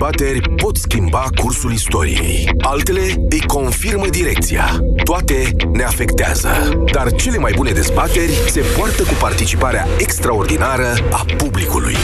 [0.00, 2.50] dezbateri pot schimba cursul istoriei.
[2.60, 4.78] Altele îi confirmă direcția.
[5.04, 6.48] Toate ne afectează.
[6.92, 11.94] Dar cele mai bune dezbateri se poartă cu participarea extraordinară a publicului.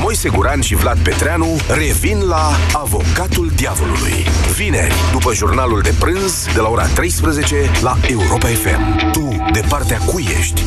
[0.00, 4.24] Moise Guran și Vlad Petreanu revin la Avocatul Diavolului.
[4.56, 9.10] Vineri, după jurnalul de prânz, de la ora 13 la Europa FM.
[9.10, 10.62] Tu, de partea cui ești?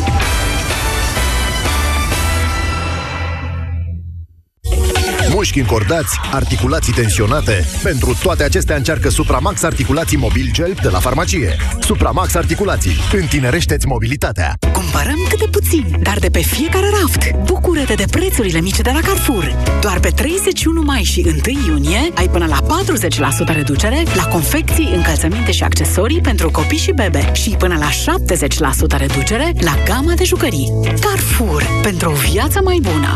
[5.45, 7.65] Mușchi încordați, articulații tensionate.
[7.83, 11.55] Pentru toate acestea încearcă Supramax Articulații Mobil Gel de la farmacie.
[11.79, 12.95] Supramax Articulații.
[13.13, 14.53] Întinerește-ți mobilitatea.
[14.73, 17.35] Cumpărăm câte puțin, dar de pe fiecare raft.
[17.43, 19.55] Bucură-te de prețurile mici de la Carrefour.
[19.81, 22.59] Doar pe 31 mai și 1 iunie ai până la
[23.51, 28.97] 40% reducere la confecții, încălțăminte și accesorii pentru copii și bebe și până la 70%
[28.97, 30.71] reducere la gama de jucării.
[30.83, 31.63] Carrefour.
[31.81, 33.15] Pentru o viață mai bună.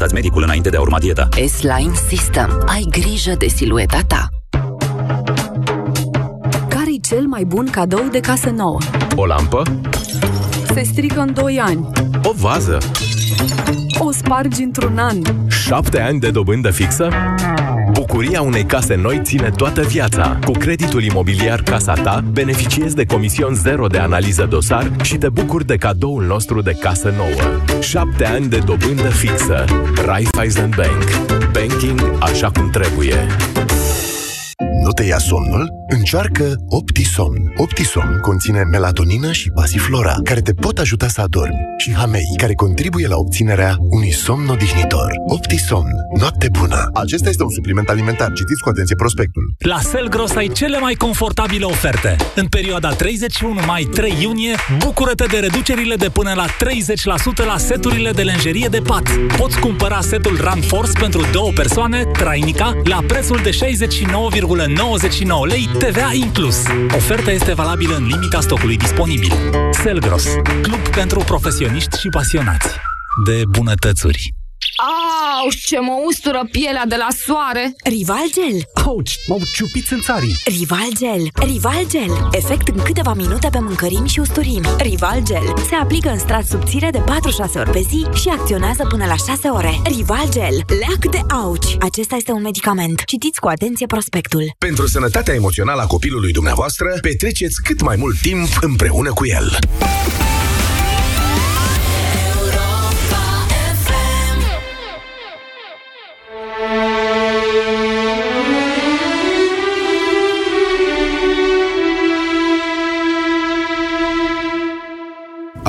[0.09, 1.27] medicul înainte de a urma dieta.
[1.47, 2.63] S-Line System.
[2.65, 4.27] Ai grijă de silueta ta.
[6.67, 8.77] Care-i cel mai bun cadou de casă nouă?
[9.15, 9.61] O lampă?
[10.73, 11.87] Se strică în 2 ani.
[12.23, 12.77] O vază?
[13.99, 15.21] O spargi într-un an.
[15.49, 17.09] Șapte ani de dobândă fixă?
[18.11, 20.39] Bucuria unei case noi ține toată viața.
[20.45, 25.65] Cu creditul imobiliar Casa Ta, beneficiezi de comision zero de analiză dosar și te bucuri
[25.65, 27.61] de cadoul nostru de casă nouă.
[27.81, 29.65] Șapte ani de dobândă fixă.
[30.05, 31.03] Raiffeisen Bank.
[31.51, 33.27] Banking așa cum trebuie.
[34.91, 35.69] Nu te ia somnul?
[35.87, 37.53] Încearcă Optison.
[37.57, 43.07] Optison conține melatonină și pasiflora, care te pot ajuta să adormi, și hamei, care contribuie
[43.07, 45.11] la obținerea unui somn odihnitor.
[45.27, 45.85] Optison.
[46.19, 46.89] Noapte bună.
[46.93, 48.31] Acesta este un supliment alimentar.
[48.33, 49.53] Citiți cu atenție prospectul.
[49.59, 52.15] La Selgros ai cele mai confortabile oferte.
[52.35, 58.21] În perioada 31 mai-3 iunie, bucură-te de reducerile de până la 30% la seturile de
[58.21, 59.03] lenjerie de pat.
[59.37, 63.51] Poți cumpăra setul Run Force pentru două persoane, trainica, la prețul de
[64.81, 66.63] 69,99 lei, TVA inclus.
[66.95, 69.33] Oferta este valabilă în limita stocului disponibil.
[69.71, 70.25] Selgros,
[70.61, 72.67] club pentru profesioniști și pasionați
[73.25, 74.40] de bunătățuri.
[74.81, 77.73] Auș, ce mă ustură pielea de la soare!
[77.83, 78.57] Rival Gel.
[78.85, 80.35] Ouch, m-au ciupit în țarii.
[80.45, 81.23] Rival Gel.
[81.51, 82.27] Rival Gel.
[82.31, 84.67] Efect în câteva minute pe mâncărimi și usturimi.
[84.77, 85.53] Rival Gel.
[85.69, 87.03] Se aplică în strat subțire de 4-6
[87.55, 89.81] ori pe zi și acționează până la 6 ore.
[89.83, 90.55] Rival Gel.
[90.79, 91.77] Leac de auci.
[91.79, 93.03] Acesta este un medicament.
[93.05, 94.43] Citiți cu atenție prospectul.
[94.57, 99.59] Pentru sănătatea emoțională a copilului dumneavoastră, petreceți cât mai mult timp împreună cu el.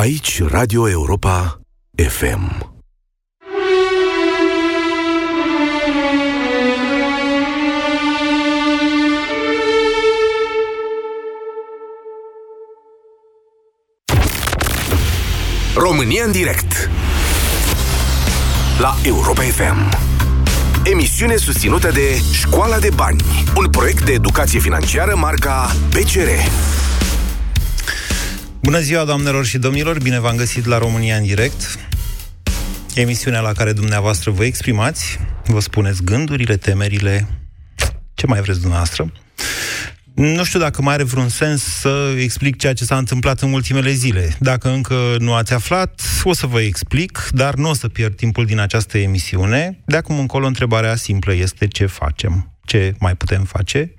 [0.02, 1.60] Aici Radio Europa
[2.08, 2.72] FM.
[15.74, 16.90] România în direct.
[18.78, 19.98] La Europa FM
[20.84, 23.22] Emisiune susținută de Școala de Bani
[23.56, 26.28] Un proiect de educație financiară marca PCR
[28.62, 30.02] Bună ziua, doamnelor și domnilor!
[30.02, 31.78] Bine v-am găsit la România în direct.
[32.94, 37.28] Emisiunea la care dumneavoastră vă exprimați, vă spuneți gândurile, temerile,
[38.14, 39.12] ce mai vreți dumneavoastră.
[40.14, 43.90] Nu știu dacă mai are vreun sens să explic ceea ce s-a întâmplat în ultimele
[43.92, 44.36] zile.
[44.38, 48.44] Dacă încă nu ați aflat, o să vă explic, dar nu o să pierd timpul
[48.46, 49.78] din această emisiune.
[49.84, 53.94] De acum încolo, întrebarea simplă este ce facem, ce mai putem face,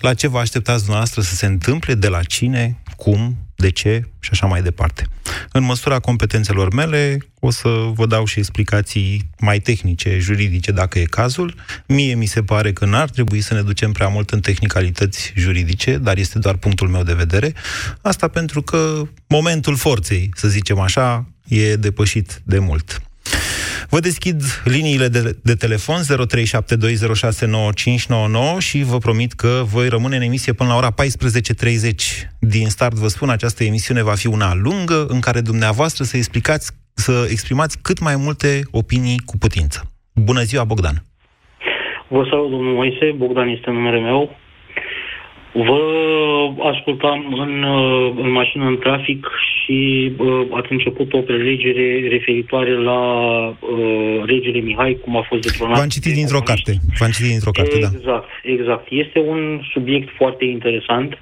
[0.00, 4.28] la ce vă așteptați dumneavoastră să se întâmple, de la cine, cum, de ce și
[4.32, 5.06] așa mai departe.
[5.52, 11.04] În măsura competențelor mele, o să vă dau și explicații mai tehnice, juridice, dacă e
[11.04, 11.54] cazul.
[11.86, 15.96] Mie mi se pare că n-ar trebui să ne ducem prea mult în tehnicalități juridice,
[15.96, 17.52] dar este doar punctul meu de vedere.
[18.00, 23.02] Asta pentru că momentul forței, să zicem așa, e depășit de mult.
[23.94, 24.38] Vă deschid
[24.76, 26.04] liniile de, de telefon 0372069599
[28.68, 30.94] și vă promit că voi rămâne în emisie până la ora 14.30.
[32.54, 36.66] Din start vă spun, această emisiune va fi una lungă în care dumneavoastră să explicați,
[36.94, 38.50] să exprimați cât mai multe
[38.80, 39.78] opinii cu putință.
[40.28, 40.96] Bună ziua, Bogdan!
[42.08, 44.36] Vă salut, domnul Moise, Bogdan este numele meu.
[45.52, 45.80] Vă
[46.72, 47.64] ascultam în,
[48.16, 49.26] în mașină în trafic
[49.62, 53.00] și uh, ați început o prelegere referitoare la
[53.48, 55.76] uh, regele Mihai, cum a fost detronat.
[55.76, 56.72] V-am citit dintr-o carte.
[56.98, 58.24] V-am citit dintr-o carte, exact, da.
[58.42, 61.18] Exact, Este un subiect foarte interesant.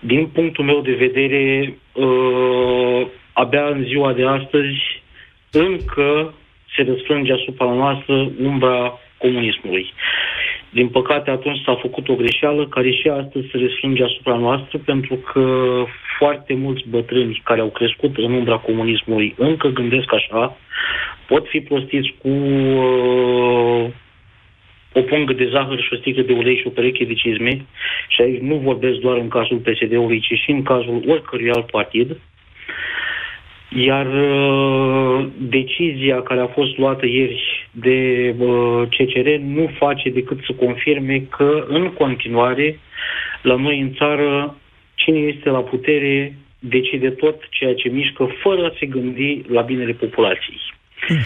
[0.00, 5.02] Din punctul meu de vedere, uh, abia în ziua de astăzi
[5.50, 6.34] încă
[6.76, 9.92] se răsfrânge asupra noastră umbra comunismului.
[10.72, 15.14] Din păcate, atunci s-a făcut o greșeală care și astăzi se răsfrânge asupra noastră, pentru
[15.14, 15.44] că
[16.18, 20.56] foarte mulți bătrâni care au crescut în umbra comunismului încă gândesc așa,
[21.26, 23.86] pot fi prostiți cu uh,
[24.92, 27.64] o pungă de zahăr și o sticlă de ulei și o pereche de cizme,
[28.08, 32.10] și aici nu vorbesc doar în cazul PSD-ului, ci și în cazul oricărui alt partid,
[32.10, 32.16] uh,
[33.76, 37.98] iar uh, decizia care a fost luată ieri de
[38.38, 42.78] uh, CCR nu face decât să confirme că în continuare
[43.42, 44.56] la noi în țară
[44.94, 49.92] cine este la putere decide tot ceea ce mișcă fără a se gândi la binele
[49.92, 50.60] populației.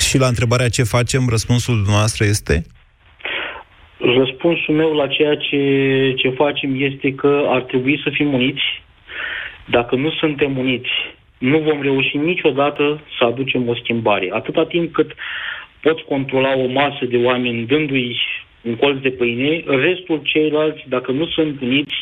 [0.09, 2.65] Și la întrebarea ce facem, răspunsul noastră este?
[3.99, 8.63] Răspunsul meu la ceea ce, ce facem este că ar trebui să fim uniți.
[9.67, 10.91] Dacă nu suntem uniți,
[11.39, 14.29] nu vom reuși niciodată să aducem o schimbare.
[14.33, 15.13] Atâta timp cât
[15.81, 18.17] poți controla o masă de oameni dându-i
[18.63, 21.95] un colț de pâine, restul ceilalți, dacă nu sunt uniți,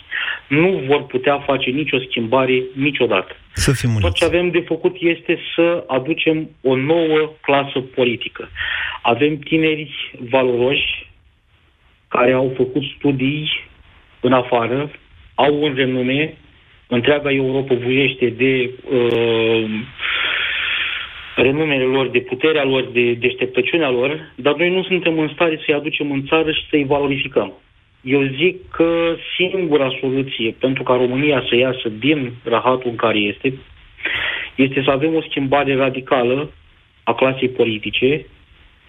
[0.48, 3.36] nu vor putea face nicio schimbare niciodată.
[3.52, 4.04] Să fim uniți.
[4.04, 8.48] Tot ce avem de făcut este să aducem o nouă clasă politică.
[9.02, 11.10] Avem tineri valoroși
[12.08, 13.50] care au făcut studii
[14.20, 14.90] în afară,
[15.34, 16.37] au un renume,
[16.88, 19.64] întreaga Europa vuiește de uh,
[21.36, 25.75] renumele lor, de puterea lor, de deșteptăciunea lor, dar noi nu suntem în stare să-i
[25.75, 27.52] aducem în țară și să-i valorificăm.
[28.00, 33.54] Eu zic că singura soluție pentru ca România să iasă din rahatul în care este,
[34.54, 36.50] este să avem o schimbare radicală
[37.04, 38.26] a clasei politice,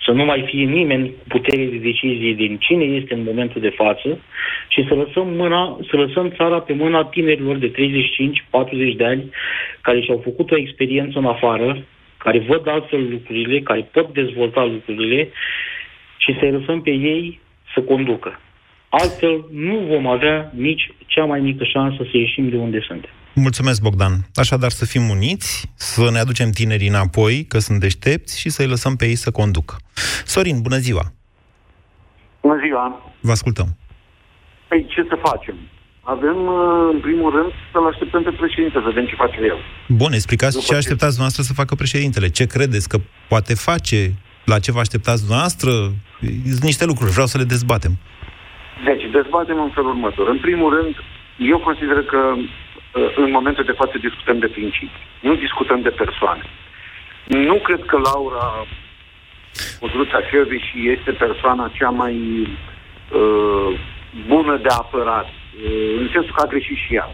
[0.05, 3.69] să nu mai fie nimeni cu putere de decizie din cine este în momentul de
[3.69, 4.19] față
[4.67, 9.29] și să lăsăm, mâna, să lăsăm țara pe mâna tinerilor de 35-40 de ani
[9.81, 11.83] care și-au făcut o experiență în afară,
[12.17, 15.29] care văd altfel lucrurile, care pot dezvolta lucrurile
[16.17, 17.39] și să-i lăsăm pe ei
[17.73, 18.39] să conducă.
[18.89, 23.09] Altfel nu vom avea nici cea mai mică șansă să ieșim de unde suntem.
[23.37, 24.13] Mulțumesc, Bogdan.
[24.35, 28.95] Așadar, să fim uniți, să ne aducem tinerii înapoi, că sunt deștepți, și să-i lăsăm
[28.95, 29.75] pe ei să conducă.
[30.25, 31.05] Sorin, bună ziua!
[32.41, 33.13] Bună ziua!
[33.19, 33.67] Vă ascultăm.
[34.67, 35.55] Păi, ce să facem?
[36.01, 39.57] Avem, uh, în primul rând, să-l așteptăm pe președinte, să vedem ce face el.
[39.87, 42.29] Bun, explicați După ce așteptați noastră să facă președintele.
[42.29, 42.97] Ce credeți că
[43.27, 44.13] poate face?
[44.45, 45.71] La ce vă așteptați noastră?
[46.55, 47.93] Sunt niște lucruri, vreau să le dezbatem.
[48.85, 50.27] Deci, dezbatem în felul următor.
[50.27, 50.93] În primul rând,
[51.37, 52.64] eu consider că Uh,
[53.15, 55.05] în momentul de față discutăm de principii.
[55.19, 56.43] Nu discutăm de persoane.
[57.27, 58.65] Nu cred că Laura
[59.79, 60.19] Codruța
[60.67, 63.79] și este persoana cea mai uh,
[64.27, 67.09] bună de apărat, uh, în sensul că a greșit și ea.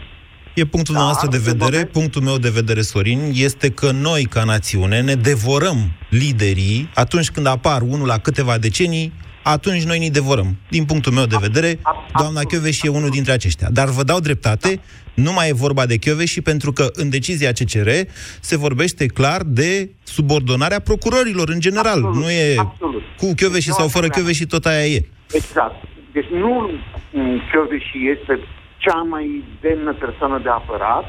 [0.54, 1.92] E punctul da, nostru de vedere, moment...
[1.92, 5.78] punctul meu de vedere, Sorin, este că noi, ca națiune, ne devorăm
[6.10, 10.56] liderii atunci când apar unul la câteva decenii, atunci noi ne devorăm.
[10.70, 11.80] Din punctul meu de vedere,
[12.18, 13.68] doamna Chioveș e unul dintre aceștia.
[13.72, 14.80] Dar vă dau dreptate,
[15.14, 17.90] nu mai e vorba de și pentru că în decizia CCR
[18.40, 22.04] se vorbește clar de subordonarea procurorilor în general.
[22.04, 23.02] Absolut, nu e absolut.
[23.18, 23.26] cu
[23.60, 25.06] și sau fără și tot aia e.
[25.32, 25.76] Exact.
[26.12, 26.70] Deci nu
[27.78, 28.40] și este
[28.78, 31.06] cea mai demnă persoană de apărat,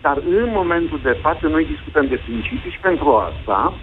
[0.00, 3.74] dar în momentul de față noi discutăm de principii și pentru asta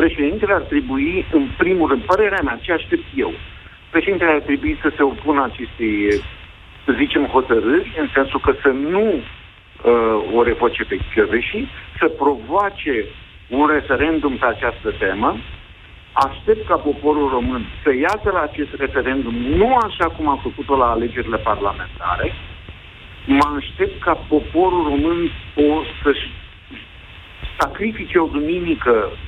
[0.00, 3.32] președintele ar trebui, în primul rând, părerea mea, ce aștept eu,
[3.90, 6.20] președintele ar trebui să se opună acestei
[6.84, 13.04] să zicem, hotărâri, în sensul că să nu uh, o revoce pe Chioveși, să provoace
[13.48, 15.36] un referendum pe această temă.
[16.12, 20.90] Aștept ca poporul român să iasă la acest referendum, nu așa cum a făcut-o la
[20.90, 22.32] alegerile parlamentare.
[23.26, 26.30] Mă aștept ca poporul român o să-și
[27.58, 29.18] sacrifice o duminică uh,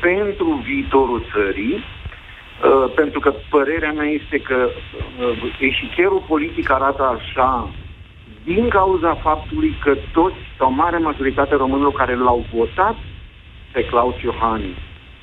[0.00, 7.68] pentru viitorul țării, uh, pentru că părerea mea este că uh, eșichierul politic arată așa
[8.44, 12.96] din cauza faptului că toți sau mare majoritate românilor care l-au votat
[13.72, 14.76] pe Claus Iohannis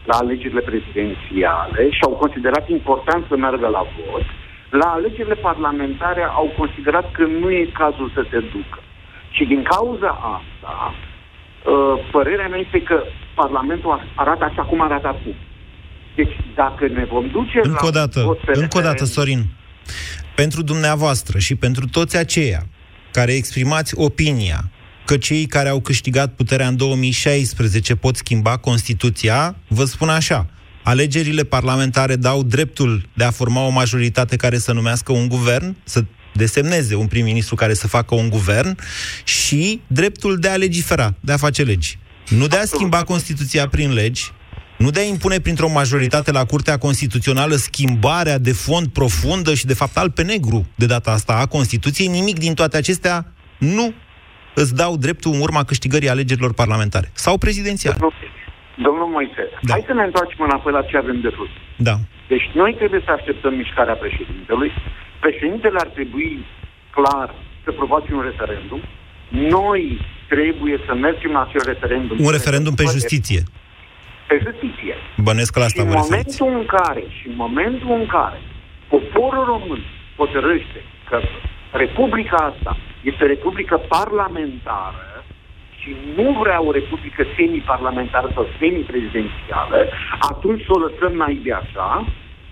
[0.04, 4.26] la alegerile prezidențiale și au considerat important să meargă la vot,
[4.70, 8.80] la alegerile parlamentare au considerat că nu e cazul să se ducă.
[9.30, 11.15] Și din cauza asta, uh,
[12.12, 13.04] părerea mea este că
[13.36, 15.36] Parlamentul arată așa cum arată acum.
[16.16, 19.14] Deci, dacă ne vom duce încă la o dată, vot pe încă o dată, referendum-
[19.14, 19.46] Sorin,
[20.36, 22.62] pentru dumneavoastră și pentru toți aceia
[23.12, 24.70] care exprimați opinia
[25.06, 30.46] că cei care au câștigat puterea în 2016 pot schimba Constituția, vă spun așa,
[30.84, 36.04] alegerile parlamentare dau dreptul de a forma o majoritate care să numească un guvern, să
[36.36, 38.78] desemneze un prim-ministru care să facă un guvern
[39.24, 41.98] și dreptul de a legifera, de a face legi.
[42.30, 44.32] Nu de a schimba Constituția prin legi,
[44.78, 49.74] nu de a impune printr-o majoritate la Curtea Constituțională schimbarea de fond profundă și de
[49.74, 53.26] fapt alb pe negru de data asta a Constituției, nimic din toate acestea
[53.58, 53.94] nu
[54.56, 57.98] îți dau dreptul în urma câștigării alegerilor parlamentare sau prezidențiale.
[58.88, 59.74] Domnul Moise, da.
[59.74, 61.50] hai să ne întoarcem înapoi la ce avem de vrut.
[61.78, 61.96] Da.
[62.28, 64.72] Deci noi trebuie să așteptăm mișcarea președintelui.
[65.20, 66.46] Președintele ar trebui
[66.92, 68.82] clar să provoace un referendum.
[69.30, 72.18] Noi trebuie să mergem la acel referendum.
[72.20, 73.42] Un referendum pe justiție.
[74.28, 74.96] Pe justiție.
[75.18, 76.42] Bănesc că la Și asta în vă referiți.
[76.42, 78.40] momentul în care, și în momentul în care
[78.88, 79.82] poporul român
[80.16, 80.80] hotărăște
[81.10, 81.20] că
[81.72, 85.24] Republica asta este o republică parlamentară
[85.80, 89.78] și nu vrea o republică semi-parlamentară sau semi-prezidențială,
[90.20, 92.08] atunci să o lăsăm naibii așa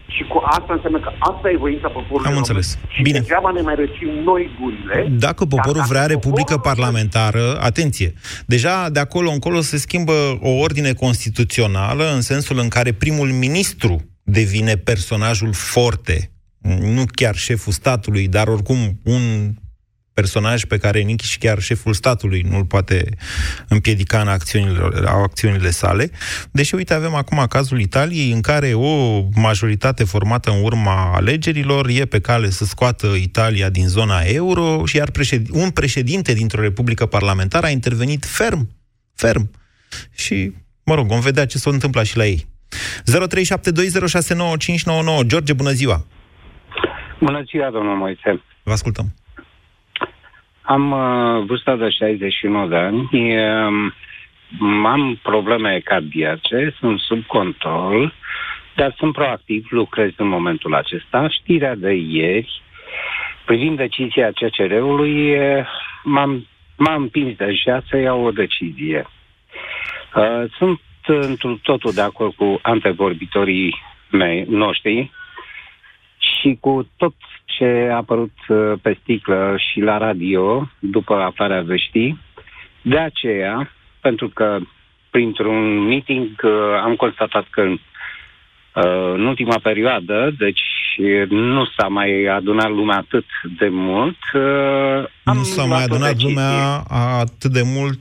[0.07, 2.37] și cu asta înseamnă că asta e voința poporului Am român.
[2.37, 2.77] înțeles.
[2.87, 3.19] Și Bine.
[3.19, 5.07] degeaba ne mai răcim noi gurile.
[5.19, 8.13] Dacă poporul dacă vrea republică poporul- parlamentară, atenție,
[8.45, 14.01] deja de acolo încolo se schimbă o ordine constituțională în sensul în care primul ministru
[14.23, 16.31] devine personajul forte,
[16.81, 19.21] nu chiar șeful statului, dar oricum un
[20.13, 23.05] personaj pe care nici chiar șeful statului nu-l poate
[23.67, 26.11] împiedica în acțiunile, acțiunile sale.
[26.51, 32.05] Deși, uite, avem acum cazul Italiei, în care o majoritate formată în urma alegerilor e
[32.05, 35.47] pe cale să scoată Italia din zona euro, și iar președ...
[35.51, 38.69] un președinte dintr-o republică parlamentară a intervenit ferm,
[39.15, 39.49] ferm.
[40.15, 40.53] Și,
[40.83, 42.47] mă rog, vom vedea ce se întâmplă și la ei.
[45.21, 45.25] 0372069599.
[45.25, 46.05] George, bună ziua!
[47.19, 48.41] Bună ziua, domnul Moise.
[48.63, 49.13] Vă ascultăm.
[50.63, 53.09] Am uh, vârsta de 61 de ani,
[54.59, 58.13] um, am probleme cardiace, sunt sub control,
[58.75, 61.27] dar sunt proactiv, lucrez în momentul acesta.
[61.29, 62.61] Știrea de ieri,
[63.45, 65.65] privind decizia CCR-ului, e,
[66.03, 69.07] m-am, m-am împins deja să iau o decizie.
[70.15, 75.11] Uh, sunt într totul de acord cu antevorbitorii mei, noștri,
[76.17, 77.15] și cu tot
[77.45, 82.19] ce a apărut uh, pe sticlă și la radio după aflarea veștii.
[82.81, 83.71] De aceea,
[84.01, 84.59] pentru că
[85.09, 86.51] printr-un meeting uh,
[86.83, 90.61] am constatat că uh, în ultima perioadă, deci
[91.29, 93.25] nu s-a mai adunat lumea atât
[93.57, 94.17] de mult.
[94.33, 96.29] uh, am Nu s-a luat mai o adunat decizie.
[96.29, 96.83] lumea
[97.19, 97.99] atât de mult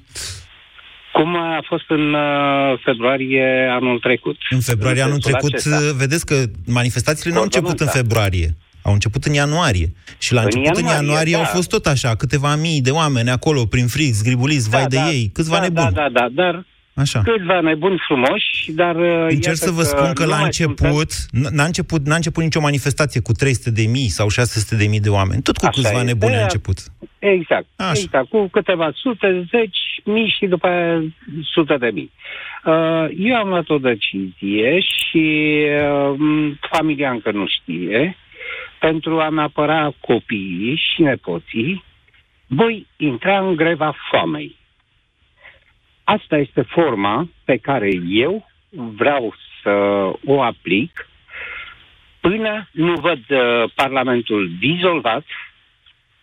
[1.12, 4.36] Cum a fost în uh, februarie anul trecut.
[4.50, 5.92] În februarie anul sensul trecut, acesta.
[5.96, 6.34] vedeți că
[6.66, 8.00] manifestațiile nu au început în Ordonanța.
[8.00, 8.56] februarie.
[8.82, 9.92] Au început în ianuarie.
[10.18, 11.38] Și la În început în ianuarie, ianuarie da.
[11.38, 15.30] au fost tot așa, câteva mii de oameni acolo, prin frig, zgribuliți, vai de ei,
[15.32, 15.92] câțiva da, nebuni.
[15.92, 17.22] Da, da, da, dar Așa.
[17.22, 21.12] câțiva nebuni frumoși, dar uh, Încerc iată să vă spun că nu la mai început,
[21.12, 25.00] n- n-a început, n-a început nicio manifestație cu 300 de mii sau 600 de mii
[25.00, 25.42] de oameni.
[25.42, 26.04] Tot cu Așa câțiva este.
[26.12, 26.78] nebuni a început.
[27.18, 27.92] Exact, Așa.
[28.04, 31.02] exact, cu câteva sute, zeci mii și după aia
[31.54, 32.10] sute de mii.
[32.64, 35.24] Uh, Eu am luat o decizie și
[36.12, 36.18] uh,
[36.72, 38.16] familia încă nu știe,
[38.86, 41.84] pentru a-mi apăra copiii și nepoții,
[42.46, 44.56] voi intra în greva foamei.
[46.04, 49.70] Asta este forma pe care eu vreau să
[50.24, 51.08] o aplic
[52.20, 55.24] până nu văd uh, Parlamentul dizolvat,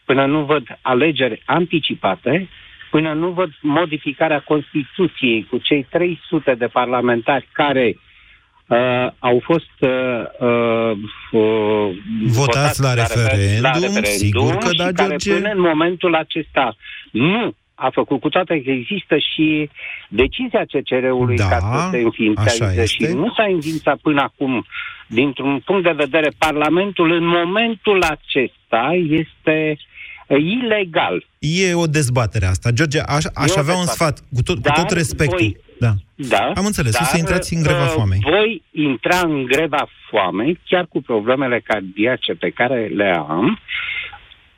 [0.05, 2.49] până nu văd alegeri anticipate,
[2.89, 7.97] până nu văd modificarea Constituției cu cei 300 de parlamentari care
[8.69, 9.89] uh, au fost uh,
[10.39, 10.97] uh,
[11.31, 15.33] uh, Votați la referendum, sigur că și da, care George.
[15.33, 16.75] până în momentul acesta
[17.11, 19.69] nu a făcut, cu toate că există și
[20.09, 23.15] decizia CCR-ului Da, ca să se așa înființeze și este.
[23.15, 24.65] nu s-a înființat până acum
[25.07, 29.77] dintr-un punct de vedere Parlamentul în momentul acesta este
[30.37, 31.25] ilegal.
[31.39, 32.71] E o dezbatere asta.
[32.71, 35.37] George, aș, aș avea un sfat, cu tot, cu tot respectul.
[35.37, 35.93] Voi, da.
[36.15, 36.51] da.
[36.55, 38.19] Am înțeles, dar, o să intrați în greva uh, foamei.
[38.21, 43.59] Voi intra în greva foamei, chiar cu problemele cardiace pe care le am,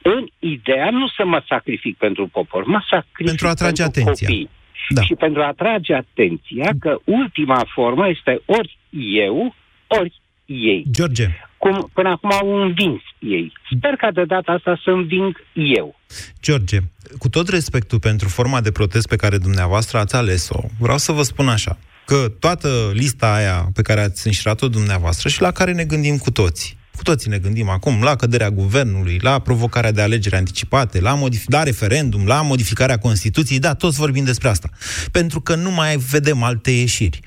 [0.01, 4.27] în ideea nu să mă sacrific pentru popor, mă sacrific pentru a atrage pentru atenția.
[4.27, 4.49] Copii.
[4.89, 5.01] Da.
[5.01, 8.77] Și pentru a atrage atenția că ultima formă este ori
[9.23, 9.55] eu,
[9.87, 10.85] ori ei.
[10.91, 11.27] George.
[11.63, 13.53] Cum până acum au învins ei.
[13.75, 15.95] Sper ca de data asta să înving eu.
[16.41, 16.77] George,
[17.17, 21.23] cu tot respectul pentru forma de protest pe care dumneavoastră ați ales-o, vreau să vă
[21.23, 25.83] spun așa, că toată lista aia pe care ați înșirat-o dumneavoastră și la care ne
[25.83, 30.35] gândim cu toții, cu toții ne gândim acum la căderea guvernului, la provocarea de alegeri
[30.35, 34.69] anticipate, la, modif- la referendum, la modificarea Constituției, da, toți vorbim despre asta.
[35.11, 37.19] Pentru că nu mai vedem alte ieșiri.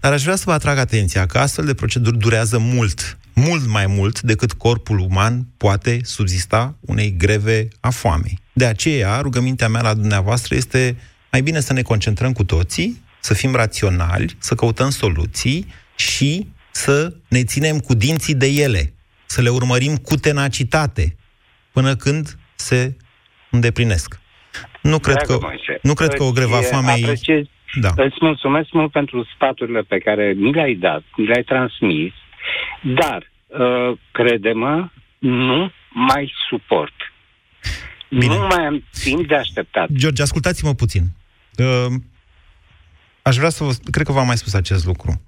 [0.00, 3.86] Dar aș vrea să vă atrag atenția că astfel de proceduri durează mult, mult mai
[3.86, 8.38] mult decât corpul uman poate subzista unei greve a foamei.
[8.52, 10.96] De aceea, rugămintea mea la dumneavoastră este
[11.32, 15.66] mai bine să ne concentrăm cu toții, să fim raționali, să căutăm soluții
[15.96, 18.92] și să ne ținem cu dinții de ele,
[19.26, 21.16] să le urmărim cu tenacitate
[21.72, 22.96] până când se
[23.50, 24.20] îndeplinesc.
[24.82, 27.02] Nu cred, Dragă că, Moise, nu cred că o greva îți foamei...
[27.02, 27.44] Apreciez,
[27.80, 27.90] Da.
[27.96, 32.12] Îți mulțumesc mult pentru sfaturile pe care mi le-ai dat, mi le-ai transmis,
[32.82, 34.88] dar, uh, crede-mă,
[35.18, 36.94] nu mai suport.
[38.10, 38.26] Bine.
[38.26, 39.88] Nu mai am timp de așteptat.
[39.92, 41.02] George, ascultați-mă puțin.
[41.58, 41.94] Uh,
[43.22, 43.72] aș vrea să vă...
[43.90, 45.20] Cred că v-am mai spus acest lucru.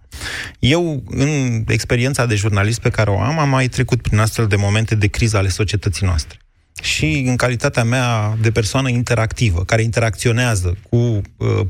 [0.58, 1.28] Eu, în
[1.66, 5.06] experiența de jurnalist pe care o am, am mai trecut prin astfel de momente de
[5.06, 6.38] criză ale societății noastre.
[6.82, 11.20] Și în calitatea mea de persoană interactivă, care interacționează cu uh,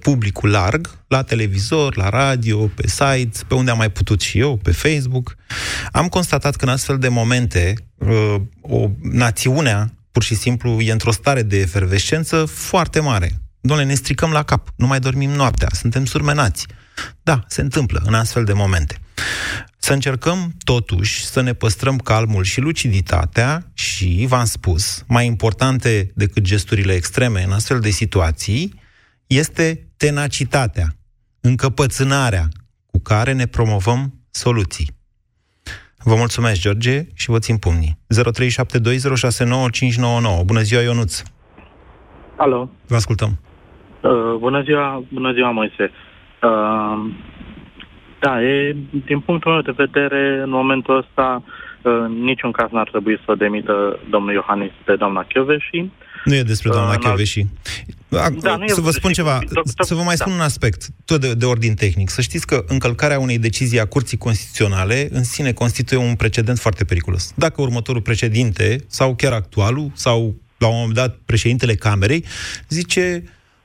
[0.01, 4.57] publicul larg, la televizor, la radio, pe site, pe unde am mai putut și eu,
[4.57, 5.37] pe Facebook,
[5.93, 11.11] am constatat că în astfel de momente uh, o națiunea pur și simplu e într-o
[11.11, 13.41] stare de efervescență foarte mare.
[13.61, 16.67] Doamne, ne stricăm la cap, nu mai dormim noaptea, suntem surmenați.
[17.23, 19.01] Da, se întâmplă în astfel de momente.
[19.91, 26.43] Să încercăm, totuși, să ne păstrăm calmul și luciditatea și, v-am spus, mai importante decât
[26.43, 28.75] gesturile extreme în astfel de situații,
[29.27, 30.87] este tenacitatea,
[31.41, 32.45] încăpățânarea
[32.87, 34.01] cu care ne promovăm
[34.31, 34.89] soluții.
[36.05, 37.99] Vă mulțumesc, George, și vă țin pumnii.
[40.41, 40.45] 0372069599.
[40.45, 41.23] Bună ziua, Ionuț!
[42.37, 42.71] Alo.
[42.87, 43.31] Vă ascultăm.
[44.03, 45.91] Uh, bună ziua, bună ziua, Moise.
[46.43, 46.51] Uh,
[48.21, 52.89] da, e, din punctul meu de vedere, în momentul ăsta, uh, în niciun caz n-ar
[52.91, 55.91] trebui să demită domnul Iohannis de doamna Chioveși.
[56.25, 57.47] Nu e despre doamna Uh, uh, Chioveși.
[58.09, 61.21] Da, nu e să vă spun ceva, Doctor- să vă mai spun un aspect, tot
[61.21, 62.09] de, de ordin tehnic.
[62.11, 66.85] Să știți că încălcarea unei decizii a Curții Constituționale în sine constituie un precedent foarte
[66.85, 67.33] periculos.
[67.37, 72.25] Dacă următorul președinte, sau chiar actualul, sau la un moment dat președintele Camerei,
[72.69, 73.25] zice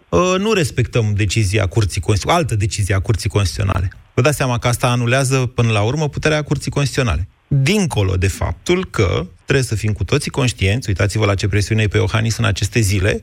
[0.10, 3.90] "Uh, nu respectăm decizia Curții Constituționale, altă decizie a Curții Constituționale.
[4.16, 7.28] Vă dați seama că asta anulează până la urmă puterea Curții Constituționale.
[7.48, 11.88] Dincolo de faptul că trebuie să fim cu toții conștienți, uitați-vă la ce presiune e
[11.88, 13.22] pe Iohannis în aceste zile,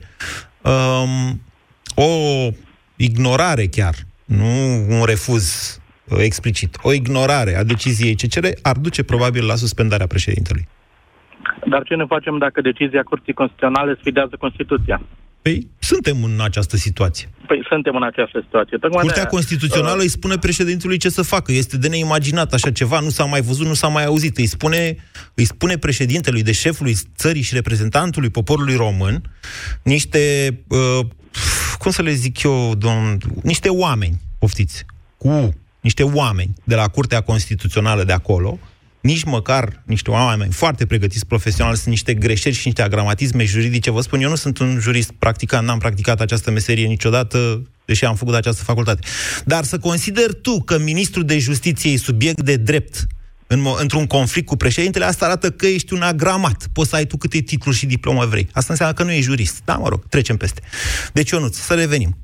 [0.63, 1.41] um,
[1.95, 2.09] o
[2.97, 4.45] ignorare chiar, nu
[4.89, 10.69] un refuz uh, explicit, o ignorare a deciziei CCR ar duce probabil la suspendarea președintelui.
[11.67, 15.03] Dar ce ne facem dacă decizia Curții Constituționale sfidează Constituția?
[15.43, 17.29] Păi, suntem în această situație.
[17.53, 18.79] Păi suntem în această situație.
[18.79, 21.53] Tocmai Curtea de-aia, Constituțională îi spune președintelui ce să facă.
[21.53, 24.39] Este de neimaginat așa ceva, nu s-a mai văzut, nu s-a mai auzit.
[24.39, 24.97] Îi spune,
[25.35, 29.23] îi spune președintelui, de șefului țării și reprezentantului poporului român,
[29.83, 30.19] niște,
[30.69, 31.07] uh,
[31.79, 34.85] cum să le zic eu, domn, niște oameni, poftiți,
[35.17, 38.59] cu niște oameni de la Curtea Constituțională de acolo,
[39.03, 43.91] nici măcar niște oameni foarte pregătiți profesional, sunt niște greșeli și niște agramatisme juridice.
[43.91, 48.15] Vă spun, eu nu sunt un jurist practicant, n-am practicat această meserie niciodată, deși am
[48.15, 49.07] făcut această facultate.
[49.45, 53.07] Dar să consider tu că ministrul de justiție e subiect de drept
[53.47, 56.67] în, mo- într-un conflict cu președintele, asta arată că ești un agramat.
[56.73, 58.49] Poți să ai tu câte titluri și diplomă vrei.
[58.53, 59.63] Asta înseamnă că nu ești jurist.
[59.65, 60.61] Da, mă rog, trecem peste.
[61.13, 62.17] Deci, Ionuț, să revenim.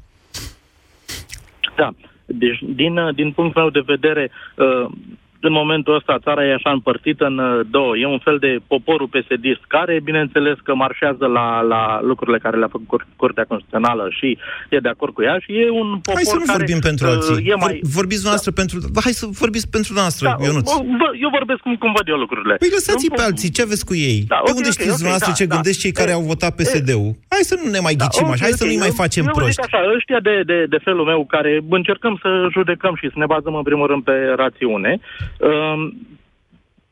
[1.76, 1.94] Da.
[2.24, 4.90] Deci, din, uh, din punctul meu de vedere, uh,
[5.40, 7.96] în momentul ăsta țara e așa împărțită în uh, două.
[7.96, 12.68] E un fel de poporul psd care, bineînțeles, că marșează la, la lucrurile care le-a
[12.76, 14.38] făcut Cur- Curtea Constituțională și
[14.74, 17.04] e de acord cu ea și e un popor Hai să nu care, vorbim pentru
[17.06, 17.36] uh, alții.
[17.50, 17.78] E mai...
[17.82, 18.76] Vor, vorbiți noastră pentru...
[18.94, 20.66] Da, hai să vorbiți pentru noastră, Da, Ionuț.
[20.72, 22.54] bă, bă, eu vorbesc cum, cum văd eu lucrurile.
[22.62, 24.18] Păi lăsați Nu pe pot- alții, ce aveți cu ei?
[24.32, 25.54] Da, de ok, unde ok, știți ok, dumneavoastră da, ce da.
[25.54, 27.10] gândesc cei care E, au votat PSD-ul?
[27.34, 29.22] Hai să nu ne mai ghicim ok, așa, hai să ok, nu-i mai eu- facem
[29.24, 29.56] eu vă proști.
[29.56, 33.28] zic așa, ăștia de, de, de felul meu care încercăm să judecăm și să ne
[33.34, 34.92] bazăm în primul rând pe rațiune,
[35.38, 36.06] um,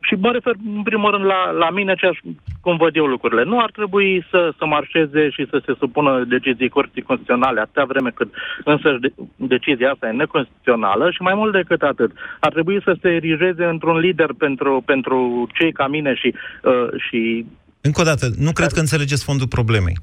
[0.06, 2.18] și mă refer în primul rând la, la mine, ce aș,
[2.60, 3.44] cum văd eu lucrurile.
[3.44, 8.10] Nu ar trebui să, să marșeze și să se supună decizii curții constituționale atâta vreme
[8.10, 8.30] cât
[8.64, 12.10] însă de, decizia asta e neconstituțională și mai mult decât atât.
[12.40, 17.46] Ar trebui să se erigeze într-un lider pentru, pentru cei ca mine și, uh, și
[17.80, 19.96] încă o dată, nu cred că înțelegeți fondul problemei.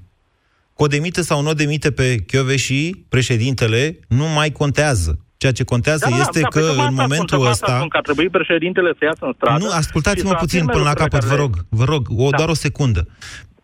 [0.75, 5.19] Că o demite sau nu o demite pe și președintele, nu mai contează.
[5.43, 7.75] Ceea ce contează da, este da, că da, în momentul ăsta...
[7.75, 9.63] Spun că ar trebui președintele să iasă în stradă...
[9.63, 12.37] Nu, ascultați-mă puțin până la capăt, vă rog, vă rog, o, da.
[12.37, 13.07] doar o secundă.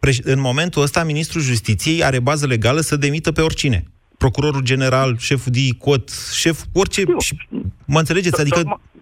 [0.08, 3.84] Preș- în momentul ăsta, ministrul justiției are bază legală să demită pe oricine
[4.24, 6.06] procurorul general, șeful de cot,
[6.44, 7.02] șef, orice...
[7.26, 7.34] Și,
[7.94, 8.42] mă înțelegeți?
[8.42, 8.62] Adică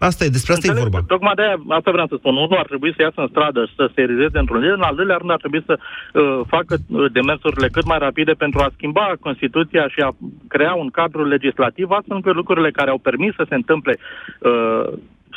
[0.10, 1.00] asta e, despre asta e vorba.
[1.08, 2.36] Tocmai de aia, asta vreau să spun.
[2.36, 4.96] Unul ar trebui să iasă în stradă și să se erizeze într-un lider, în al
[4.96, 9.06] doilea rând ar trebui să uh, facă uh, demersurile cât mai rapide pentru a schimba
[9.20, 10.16] Constituția și a
[10.48, 13.98] crea un cadru legislativ astfel încât lucrurile care au permis să se întâmple
[14.40, 14.88] uh,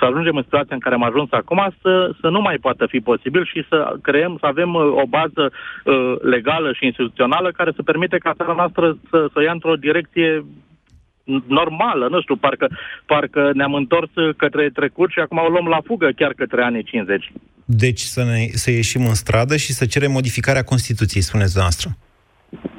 [0.00, 2.98] să ajungem în situația în care am ajuns acum, să, să nu mai poată fi
[3.10, 7.82] posibil și să creăm, să avem uh, o bază uh, legală și instituțională care să
[7.82, 10.44] permite ca țara noastră să, să ia într-o direcție
[11.46, 12.66] normală, nu știu, parcă,
[13.06, 17.32] parcă ne-am întors către trecut și acum o luăm la fugă chiar către anii 50.
[17.64, 21.88] Deci să, ne, să ieșim în stradă și să cerem modificarea Constituției, spuneți noastră.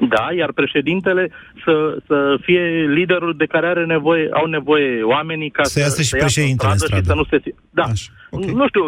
[0.08, 1.30] Da, iar președintele
[1.64, 2.62] să, să fie
[2.98, 6.72] liderul de care are nevoie, au nevoie oamenii ca să, să iasă și să președintele
[6.72, 7.02] în stradă.
[7.02, 7.54] Și să nu se...
[7.70, 7.82] Da.
[7.82, 8.52] Așa, okay.
[8.52, 8.82] Nu știu,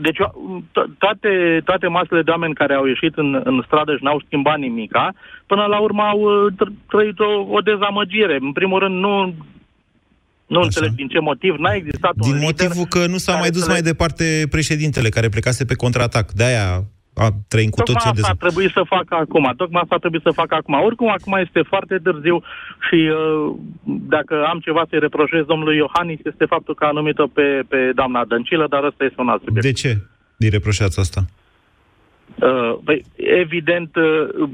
[0.00, 0.18] deci
[0.98, 5.12] toate, toate masele de oameni care au ieșit în, în stradă și n-au schimbat nimica,
[5.46, 8.38] până la urmă au uh, trăit o, o dezamăgire.
[8.40, 9.34] În primul rând, nu
[10.46, 10.66] nu Așa.
[10.66, 13.66] înțeleg din ce motiv, n-a existat din un Din motivul că nu s-a mai dus
[13.66, 13.72] le...
[13.72, 16.30] mai departe președintele, care plecase pe contraatac.
[16.30, 19.52] De-aia a trăim cu Tocmai toții asta ar trebui să facă acum.
[19.56, 20.74] Tocmai asta ar trebui să facă acum.
[20.88, 22.42] Oricum, acum este foarte târziu
[22.86, 23.54] și uh,
[24.14, 28.24] dacă am ceva să-i reproșez domnului Iohannis, este faptul că a numit-o pe, pe doamna
[28.24, 29.66] Dăncilă, dar ăsta este un alt subiect.
[29.66, 29.90] De ce
[30.38, 31.20] îi reproșați asta?
[32.34, 34.48] Uh, păi, evident, uh,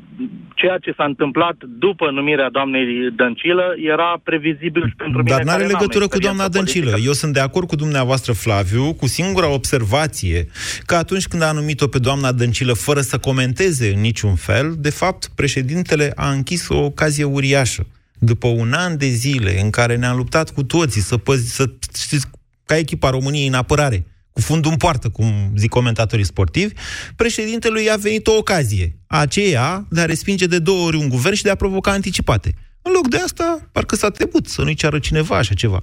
[0.55, 5.37] ceea ce s-a întâmplat după numirea doamnei Dăncilă era previzibil pentru mine.
[5.37, 6.85] Dar nu are legătură cu doamna Dăncilă.
[6.85, 7.09] Politică.
[7.09, 10.47] Eu sunt de acord cu dumneavoastră, Flaviu, cu singura observație
[10.87, 14.91] că atunci când a numit-o pe doamna Dăncilă fără să comenteze în niciun fel, de
[14.91, 17.87] fapt, președintele a închis o ocazie uriașă.
[18.19, 22.27] După un an de zile în care ne-am luptat cu toții să, păzi, să știți,
[22.67, 26.75] ca echipa României în apărare, cu fundul în poartă, cum zic comentatorii sportivi,
[27.17, 31.43] președintelui a venit o ocazie, aceea de a respinge de două ori un guvern și
[31.43, 32.55] de a provoca anticipate.
[32.83, 35.83] În loc de asta, parcă s-a trebuit să nu-i ceară cineva așa ceva.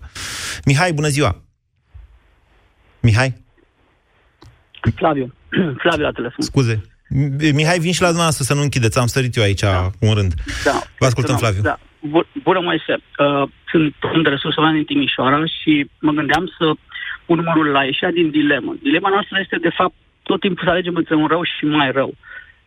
[0.66, 1.42] Mihai, bună ziua!
[3.02, 3.46] Mihai?
[4.96, 5.34] Flaviu.
[5.84, 6.46] Flaviu la telefon.
[6.46, 6.82] Scuze.
[7.54, 9.00] Mihai, vin și la dumneavoastră să nu închideți.
[9.00, 9.90] Am sărit eu aici da.
[10.00, 10.34] un rând.
[10.64, 10.82] Da.
[11.00, 11.62] Vă ascultăm, Flaviu.
[11.62, 11.80] Da.
[12.44, 12.94] Bună, Moise.
[12.94, 16.66] Uh, sunt om de resurse umane în Timișoara și mă gândeam să
[17.28, 18.76] pun numărul la ieșea din dilemă.
[18.82, 22.14] Dilema noastră este, de fapt, tot timpul să alegem între un rău și mai rău.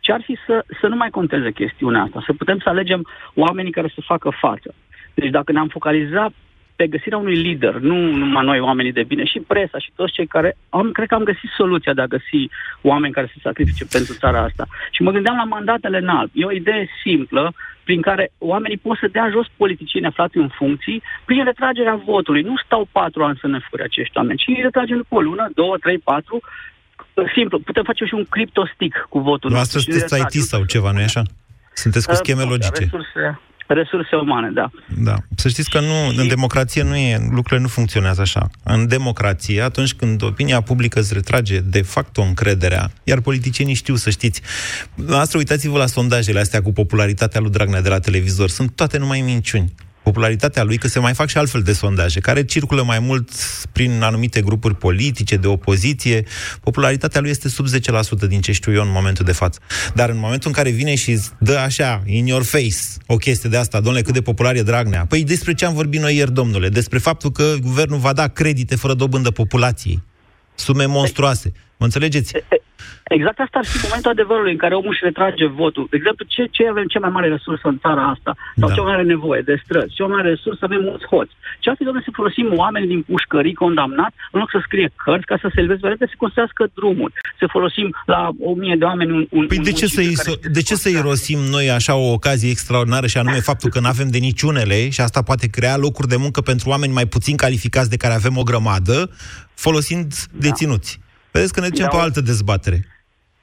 [0.00, 3.72] Ce ar fi să, să nu mai conteze chestiunea asta, să putem să alegem oamenii
[3.72, 4.74] care să facă față.
[5.14, 6.32] Deci dacă ne-am focalizat
[6.80, 10.26] pe găsirea unui lider, nu numai noi oamenii de bine, și presa și toți cei
[10.26, 12.48] care am, cred că am găsit soluția de a găsi
[12.80, 14.66] oameni care se sacrifice pentru țara asta.
[14.90, 16.30] Și mă gândeam la mandatele înalt.
[16.34, 17.52] E o idee simplă
[17.90, 22.42] prin care oamenii pot să dea jos politicieni aflați în funcții prin retragerea votului.
[22.42, 25.44] Nu stau patru ani să ne fure acești oameni, ci îi retragem după o lună,
[25.54, 26.40] două, trei, patru.
[27.34, 29.50] Simplu, putem face și un criptostick cu votul.
[29.50, 31.22] Noastră sunteți IT sau ceva, nu-i așa?
[31.72, 32.82] Sunteți cu scheme logice.
[32.82, 33.40] Resurse,
[33.74, 34.70] resurse umane, da.
[34.98, 35.14] Da.
[35.36, 38.50] Să știți că nu, în democrație nu e, lucrurile nu funcționează așa.
[38.62, 43.94] În democrație, atunci când opinia publică îți retrage de fapt o încrederea, iar politicienii știu
[43.94, 44.42] să știți.
[44.94, 48.48] Noastră, uitați-vă la sondajele astea cu popularitatea lui Dragnea de la televizor.
[48.48, 49.72] Sunt toate numai minciuni
[50.10, 53.30] popularitatea lui, că se mai fac și altfel de sondaje, care circulă mai mult
[53.72, 56.24] prin anumite grupuri politice, de opoziție.
[56.60, 59.60] Popularitatea lui este sub 10% din ce știu eu în momentul de față.
[59.94, 63.56] Dar în momentul în care vine și dă așa, in your face, o chestie de
[63.56, 65.06] asta, domnule, cât de popular e Dragnea.
[65.08, 66.68] Păi despre ce am vorbit noi ieri, domnule?
[66.68, 70.02] Despre faptul că guvernul va da credite fără dobândă populației.
[70.54, 71.52] Sume monstruoase.
[71.76, 72.32] Mă înțelegeți?
[73.16, 75.86] Exact asta ar fi momentul adevărului în care omul își retrage votul.
[75.90, 78.32] De exemplu, ce, ce avem cea mai mare resursă în țara asta?
[78.60, 78.74] Sau da.
[78.74, 79.94] ce mai are nevoie de străzi?
[79.94, 81.34] Ce mai mare resursă avem mulți hoți?
[81.62, 85.26] Ce ar fi, domnule, să folosim oameni din pușcării condamnați în loc să scrie cărți
[85.30, 87.12] ca să se elveze vedete, să construiască drumuri.
[87.40, 90.40] Să folosim la o mie de oameni un, un Păi un de ce, să-i, so-
[90.56, 94.08] de ce să-i rosim noi așa o ocazie extraordinară și anume faptul că nu avem
[94.16, 98.00] de niciunele și asta poate crea locuri de muncă pentru oameni mai puțin calificați de
[98.02, 98.96] care avem o grămadă,
[99.54, 100.38] folosind da.
[100.46, 101.00] deținuți?
[101.32, 101.90] Vedeți că ne ducem da.
[101.90, 102.84] pe o altă dezbatere.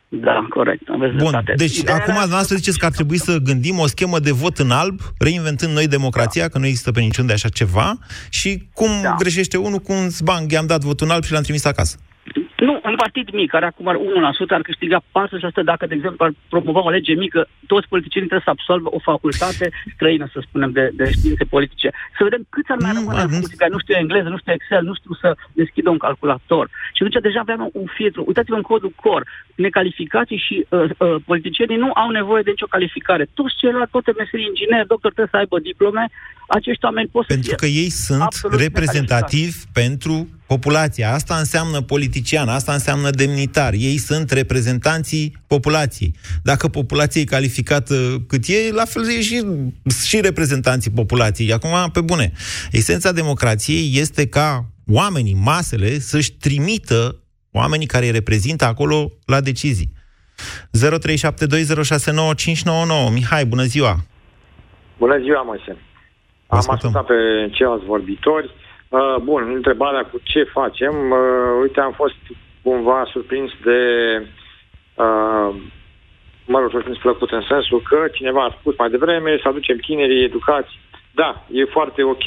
[0.09, 0.81] Da, corect.
[0.89, 1.53] Aveți Bun, dreptate.
[1.55, 4.71] deci Ideea acum dumneavoastră ziceți că ar trebui să gândim o schemă de vot în
[4.71, 6.47] alb, reinventând noi democrația, da.
[6.47, 7.97] că nu există pe niciun de așa ceva,
[8.29, 9.15] și cum da.
[9.17, 11.97] greșește unul, cum zbang, i-am dat votul în alb și l-am trimis acasă.
[12.57, 14.01] Nu, un partid mic, care acum are 1%,
[14.47, 15.03] ar câștiga 40%
[15.63, 19.65] dacă, de exemplu, ar promova o lege mică, toți politicienii trebuie să absolvă o facultate
[19.95, 21.89] străină, să spunem, de, de științe politice.
[22.17, 24.83] Să vedem câți ar mai rămâne în funcție, care nu știu engleză, nu știu Excel,
[24.83, 26.65] nu știu să deschidă un calculator.
[26.93, 28.23] Și atunci deja aveam un filtru.
[28.27, 29.21] Uitați-vă în codul COR.
[29.55, 33.27] Necalificații și uh, uh, politicienii nu au nevoie de nicio calificare.
[33.33, 36.03] Toți ceilalți, toate meserii inginer, doctor, trebuie să aibă diplome.
[36.47, 40.15] Acești oameni pot să Pentru fie că ei sunt reprezentativi pentru
[40.47, 41.13] populația.
[41.13, 43.73] Asta înseamnă politician, asta înseamnă demnitar.
[43.73, 46.13] Ei sunt reprezentanții populației.
[46.43, 47.93] Dacă populația e calificată
[48.27, 49.45] cât e, la fel e și,
[50.05, 51.53] și reprezentanții populației.
[51.53, 52.31] Acum, pe bune,
[52.71, 59.95] esența democrației este ca oamenii, masele, să-și trimită oamenii care îi reprezintă acolo la decizii.
[60.37, 63.13] 0372069599.
[63.13, 63.95] Mihai, bună ziua!
[64.97, 65.77] Bună ziua, Moise!
[66.47, 67.13] Am ascultat pe
[67.51, 68.45] ceilalți vorbitori.
[68.45, 68.66] Uh,
[69.21, 70.93] bun, întrebarea cu ce facem.
[71.11, 72.15] Uh, uite, am fost
[72.61, 73.79] cumva surprins de
[74.95, 75.55] uh,
[76.45, 80.23] mă rog, surprins plăcut în sensul că cineva a spus mai devreme să aducem tinerii
[80.23, 80.71] educați.
[81.11, 82.25] Da, e foarte ok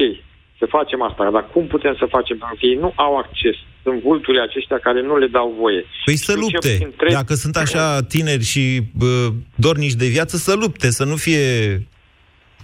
[0.60, 2.36] să facem asta, dar cum putem să facem?
[2.38, 3.56] Pentru că ei nu au acces.
[3.82, 5.84] Sunt vulturile aceștia care nu le dau voie.
[6.04, 6.78] Păi să lupte.
[6.84, 7.12] Întreb...
[7.12, 11.42] Dacă sunt așa tineri și bă, dornici de viață, să lupte, să nu fie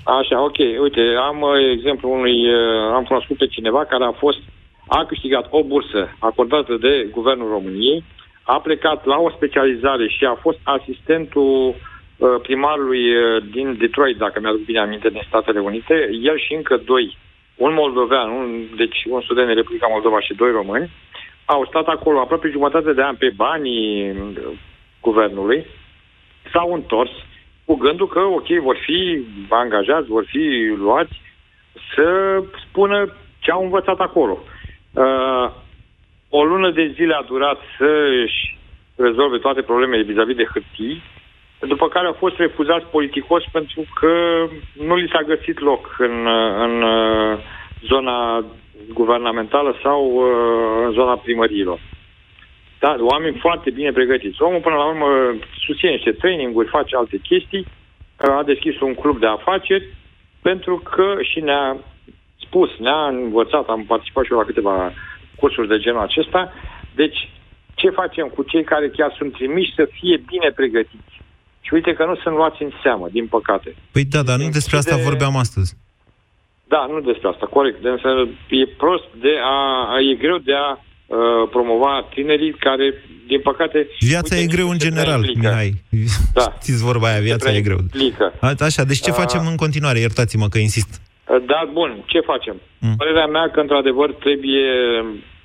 [0.06, 0.58] Așa, ok.
[0.80, 4.38] Uite, am uh, exemplu unui, uh, am cunoscut pe cineva care a fost,
[4.88, 8.04] a câștigat o bursă acordată de Guvernul României,
[8.42, 13.02] a plecat la o specializare și a fost asistentul uh, primarului
[13.50, 17.16] din Detroit, dacă mi-aduc bine aminte, din Statele Unite, el și încă doi,
[17.56, 20.90] un moldovean, un, deci un student din Republica Moldova și doi români,
[21.44, 24.14] au stat acolo aproape jumătate de ani pe banii
[25.00, 25.66] guvernului,
[26.52, 27.10] s-au întors,
[27.66, 31.20] cu gândul că, ok, vor fi angajați, vor fi luați
[31.94, 34.38] să spună ce au învățat acolo.
[34.92, 35.50] Uh,
[36.29, 38.59] o lună de zile a durat să-și
[38.96, 41.02] rezolve toate problemele vis-a-vis de hârtii,
[41.61, 44.12] după care au fost refuzați politicos pentru că
[44.72, 46.26] nu li s-a găsit loc în,
[46.59, 47.38] în uh,
[47.83, 48.44] zona
[48.92, 51.81] guvernamentală sau uh, în zona primăriilor.
[52.78, 54.42] Da, oameni foarte bine pregătiți.
[54.42, 55.34] Omul, până la urmă,
[55.66, 57.66] susține niște training-uri, face alte chestii,
[58.16, 59.88] a deschis un club de afaceri,
[60.42, 61.76] pentru că și ne-a
[62.40, 64.92] spus, ne-a învățat, am participat și eu la câteva
[65.36, 66.52] cursuri de genul acesta,
[66.94, 67.30] deci
[67.74, 71.14] ce facem cu cei care chiar sunt trimiși să fie bine pregătiți?
[71.60, 73.76] Și uite că nu sunt luați în seamă, din păcate.
[73.92, 75.76] Păi da, dar nu despre asta vorbeam astăzi.
[76.68, 77.82] Da, nu despre asta, corect.
[77.82, 82.94] De însă e prost de a, e greu de a uh, promova tinerii care,
[83.26, 83.86] din păcate...
[84.00, 85.72] Viața uite, e greu în general, Mihai.
[86.34, 86.46] Da.
[86.62, 87.78] Știți vorba aia, viața e greu.
[87.78, 88.32] Implică.
[88.58, 89.98] Așa, deci ce uh, facem în continuare?
[89.98, 91.00] Iertați-mă că insist.
[91.00, 92.56] Uh, da, bun, ce facem?
[92.78, 92.96] Mm.
[92.96, 94.64] Părerea mea că, într-adevăr, trebuie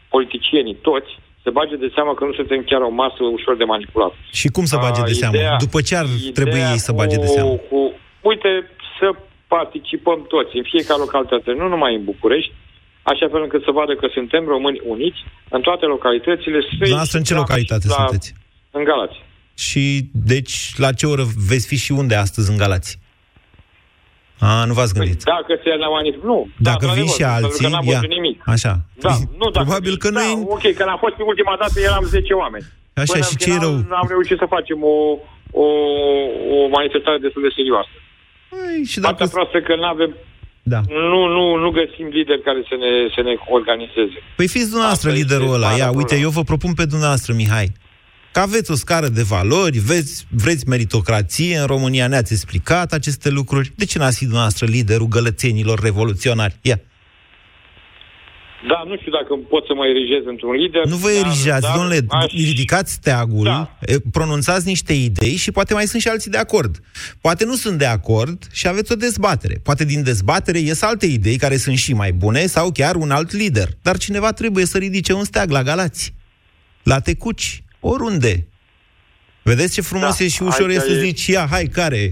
[0.10, 1.12] politicienii toți
[1.44, 4.14] să bage de seama că nu suntem chiar o masă ușor de manipulat.
[4.32, 5.36] Și cum să bage de seama?
[5.36, 7.50] Ideea, După ce ar trebui ei să bage de seama?
[7.70, 7.80] Cu,
[8.22, 8.50] uite,
[9.00, 9.08] să
[9.48, 12.52] participăm toți, în fiecare localitate, nu numai în București,
[13.04, 16.60] așa fel încât să vadă că suntem români uniți în toate localitățile.
[16.90, 18.34] Noastră în ce localitate la, sunteți?
[18.72, 19.18] În Galați.
[19.54, 23.00] Și, deci, la ce oră veți fi și unde astăzi în Galați?
[24.40, 25.24] A, nu v-ați gândit.
[25.24, 26.16] Păi, dacă se la manif...
[26.24, 26.48] Nu.
[26.70, 28.02] Dacă da, vin și alții, că ia.
[28.18, 28.38] nimic.
[28.46, 28.74] Așa.
[29.06, 30.32] Da, nu, dacă Probabil că da, noi...
[30.56, 32.66] ok, când am fost pe ultima dată eram 10 oameni.
[32.94, 33.76] Așa, Până și ce rău?
[34.02, 34.98] am reușit să facem o,
[35.64, 35.68] o,
[36.56, 37.94] o manifestare destul de serioasă.
[38.52, 39.24] Păi, și dacă...
[39.24, 40.12] Asta proastă că nu avem
[40.64, 40.82] da.
[40.90, 44.18] Nu, nu, nu găsim lideri care să ne, să ne organizeze.
[44.36, 45.72] Păi fiți dumneavoastră Asta liderul ăla.
[45.72, 47.72] Ia, uite, eu vă propun pe dumneavoastră, Mihai.
[48.32, 53.72] Că aveți o scară de valori, veți, vreți meritocrație, în România ne-ați explicat aceste lucruri.
[53.76, 56.56] De ce n-ați fi dumneavoastră liderul gălățenilor revoluționari?
[56.62, 56.80] Ia.
[58.68, 60.86] Da, nu știu dacă pot să mă erigez într-un lider.
[60.86, 62.32] Nu vă erigeați, dar, domnule, aș...
[62.32, 63.78] ridicați steagul, da.
[64.12, 66.80] pronunțați niște idei și poate mai sunt și alții de acord.
[67.22, 69.60] Poate nu sunt de acord și aveți o dezbatere.
[69.64, 73.32] Poate din dezbatere ies alte idei care sunt și mai bune sau chiar un alt
[73.32, 73.68] lider.
[73.82, 76.14] Dar cineva trebuie să ridice un steag la Galați,
[76.84, 78.48] la Tecuci, oriunde.
[79.44, 82.12] Vedeți ce frumos da, e și ușor e să zici, ia, hai, care?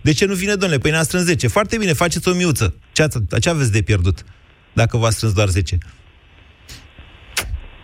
[0.00, 0.80] De ce nu vine, domnule?
[0.80, 1.48] Păi ne-a strâns 10.
[1.48, 2.74] Foarte bine, faceți o miuță.
[2.92, 4.24] Ce, ați, ce aveți de pierdut?
[4.80, 5.78] Dacă v-a strâns doar 10.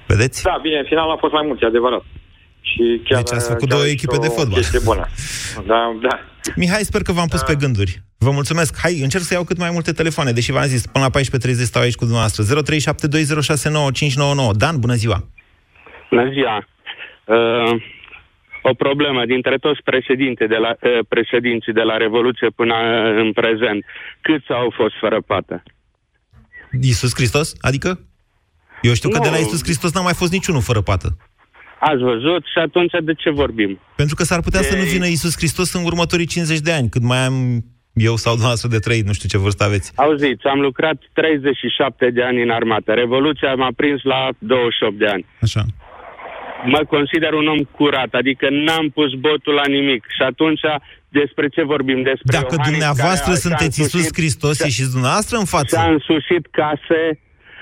[0.07, 0.43] Vedeți?
[0.43, 2.05] Da, bine, în final a fost mai mulți, adevărat.
[2.71, 4.59] Și chiar, deci ați făcut două echipe de fotbal.
[4.59, 5.05] Este bună.
[5.67, 6.15] Da, da.
[6.57, 7.47] Mihai, sper că v-am pus da.
[7.51, 8.03] pe gânduri.
[8.19, 8.79] Vă mulțumesc.
[8.83, 11.23] Hai, încerc să iau cât mai multe telefoane, deși v-am zis, până la 14.30
[11.71, 12.43] stau aici cu dumneavoastră.
[12.45, 12.49] 0372069599.
[14.63, 15.19] Dan, bună ziua!
[16.11, 16.57] Bună ziua!
[17.25, 17.73] Uh,
[18.63, 22.75] o problemă dintre toți președinte de la, uh, președinții de la Revoluție până
[23.23, 23.85] în prezent.
[24.21, 25.63] Câți au fost fără pată?
[26.81, 27.53] Iisus Hristos?
[27.61, 28.01] Adică?
[28.83, 29.15] Eu știu nu.
[29.15, 31.17] că de la Iisus Hristos n-a mai fost niciunul fără pată.
[31.81, 33.79] ați văzut și atunci de ce vorbim?
[33.97, 36.89] Pentru că s-ar putea De- să nu vină Isus Hristos în următorii 50 de ani,
[36.89, 39.93] cât mai am eu sau dumneavoastră de trăit, nu știu ce vârstă aveți.
[39.95, 42.93] Auziți, am lucrat 37 de ani în armată.
[42.93, 45.25] Revoluția m-a prins la 28 de ani.
[45.41, 45.63] Așa.
[46.64, 50.05] Mă consider un om curat, adică n-am pus botul la nimic.
[50.16, 50.61] Și atunci
[51.09, 52.03] despre ce vorbim?
[52.03, 55.44] Despre Dacă Iohannis dumneavoastră care a- sunteți și-a Isus însușit- Hristos, și-a- ieșiți dumneavoastră în
[55.44, 55.77] față.
[55.77, 57.01] Și-a însușit case,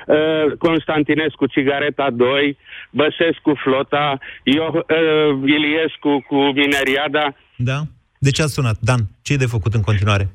[0.07, 2.59] uh, Constantinescu Cigareta 2,
[2.91, 7.25] Băsescu Flota, eu, uh, Iliescu cu Mineriada.
[7.57, 7.79] Da?
[8.19, 8.77] De ce ați sunat?
[8.81, 10.33] Dan, ce e de făcut în continuare?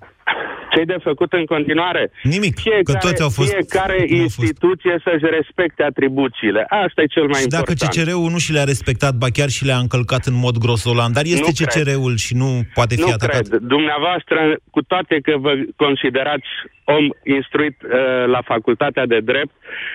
[0.76, 2.12] Ce de făcut în continuare?
[2.24, 4.40] Nimic, fiecare, că toți au fost- Fiecare cum au fost.
[4.48, 6.62] instituție să-și respecte atribuțiile.
[6.86, 7.92] Asta e cel mai Și dacă important.
[8.08, 11.40] CCR-ul nu și le-a respectat, ba chiar și le-a încălcat în mod grosolan, dar este
[11.46, 11.68] Nu cred.
[11.68, 13.42] CCR-ul și nu poate fi nu atacat.
[13.48, 13.60] cred.
[13.76, 14.40] Dumneavoastră,
[14.76, 16.50] cu toate că vă considerați
[16.98, 17.06] om
[17.38, 17.90] instruit uh,
[18.36, 19.54] la facultatea de drept,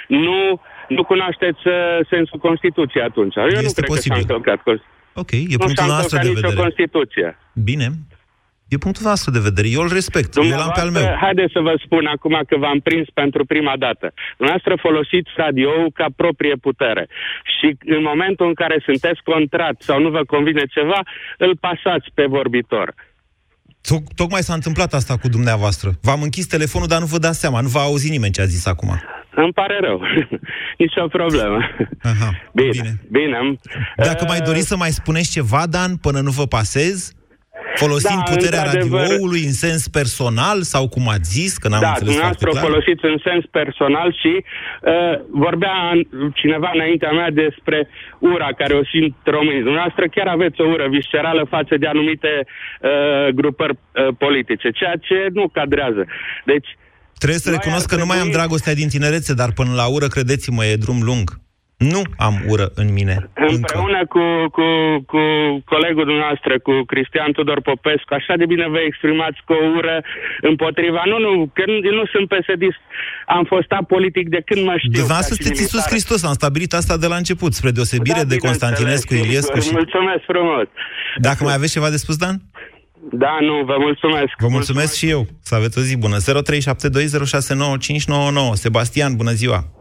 [0.09, 0.39] nu,
[0.97, 1.75] nu cunoașteți uh,
[2.11, 3.35] sensul Constituției atunci.
[3.37, 4.17] Eu nu Este cred posibil.
[4.19, 4.59] că s-a încălcat.
[4.69, 6.63] Const- Ok, e nu punctul s-a nostru încălcat de nicio vedere.
[6.65, 7.27] Constituție.
[7.71, 7.87] Bine.
[8.75, 9.69] E punctul nostru de vedere.
[9.77, 10.31] Eu îl respect.
[10.37, 11.07] Eu l-am pe al meu.
[11.27, 14.07] Haideți să vă spun acum că v-am prins pentru prima dată.
[14.37, 17.05] Dumneavoastră folosiți radioul ca proprie putere.
[17.55, 21.01] Și în momentul în care sunteți contrat sau nu vă convine ceva,
[21.39, 22.89] îl pasați pe vorbitor.
[23.89, 25.89] Toc- Tocmai s-a întâmplat asta cu dumneavoastră.
[26.03, 27.61] V-am închis telefonul, dar nu vă dați seama.
[27.61, 28.91] Nu va auzi nimeni ce a zis acum.
[29.35, 30.01] Îmi pare rău.
[30.83, 31.59] Nici o problemă.
[32.03, 33.01] Aha, bine, bine.
[33.11, 33.39] bine.
[33.97, 37.13] Dacă mai doriți să mai spuneți ceva, Dan, până nu vă pasez,
[37.75, 39.01] folosind Da, puterea într-adevăr.
[39.01, 42.53] radioului în sens personal sau cum ați zis, că n-am da, înțeles foarte dumneavoastră o
[42.53, 42.65] clar.
[42.67, 47.79] folosiți în sens personal și uh, vorbea în- cineva înaintea mea despre
[48.19, 49.67] ura care o simt românii.
[49.69, 55.17] Dumneavoastră chiar aveți o ură viscerală față de anumite uh, grupări uh, politice, ceea ce
[55.33, 56.03] nu cadrează.
[56.53, 56.69] Deci,
[57.23, 59.73] Trebuie să Noi recunosc ar că nu mai am trebui- dragostea din tinerețe, dar până
[59.75, 61.27] la ură, credeți-mă, e drum lung.
[61.95, 63.15] Nu am ură în mine.
[63.35, 63.55] Încă.
[63.55, 64.23] Împreună cu,
[64.57, 64.67] cu,
[65.13, 65.23] cu
[65.73, 69.97] colegul dumneavoastră, cu Cristian Tudor Popescu, așa de bine vă exprimați cu o ură
[70.51, 71.03] împotriva.
[71.13, 72.63] Nu, nu, că nu, eu nu sunt psd
[73.37, 74.91] Am fost politic de când mă știu.
[74.91, 75.93] Dumneavoastră ca și sunteți Iisus militar.
[75.93, 79.29] Hristos, am stabilit asta de la început, spre deosebire Da, de Constantinescu, bineînțeles.
[79.29, 79.71] Iliescu și...
[79.81, 80.67] Mulțumesc frumos.
[81.29, 82.37] Dacă mai aveți ceva de spus, Dan?
[83.25, 84.33] Da, nu, vă mulțumesc.
[84.45, 85.27] Vă mulțumesc și eu.
[85.49, 86.17] Să aveți o zi bună.
[86.17, 86.23] 0372069599.
[88.65, 89.80] Sebastian, bună ziua.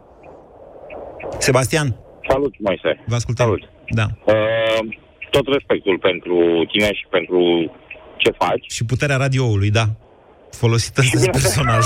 [1.38, 1.96] Sebastian.
[2.28, 3.04] Salut, Moise.
[3.06, 3.44] Vă ascultăm.
[3.46, 3.62] Salut.
[3.88, 4.06] Da.
[4.24, 4.78] Uh,
[5.30, 6.36] tot respectul pentru
[6.72, 7.40] tine și pentru
[8.16, 8.64] ce faci.
[8.68, 9.84] Și puterea radioului, da.
[10.50, 11.82] Folosită în sens personal.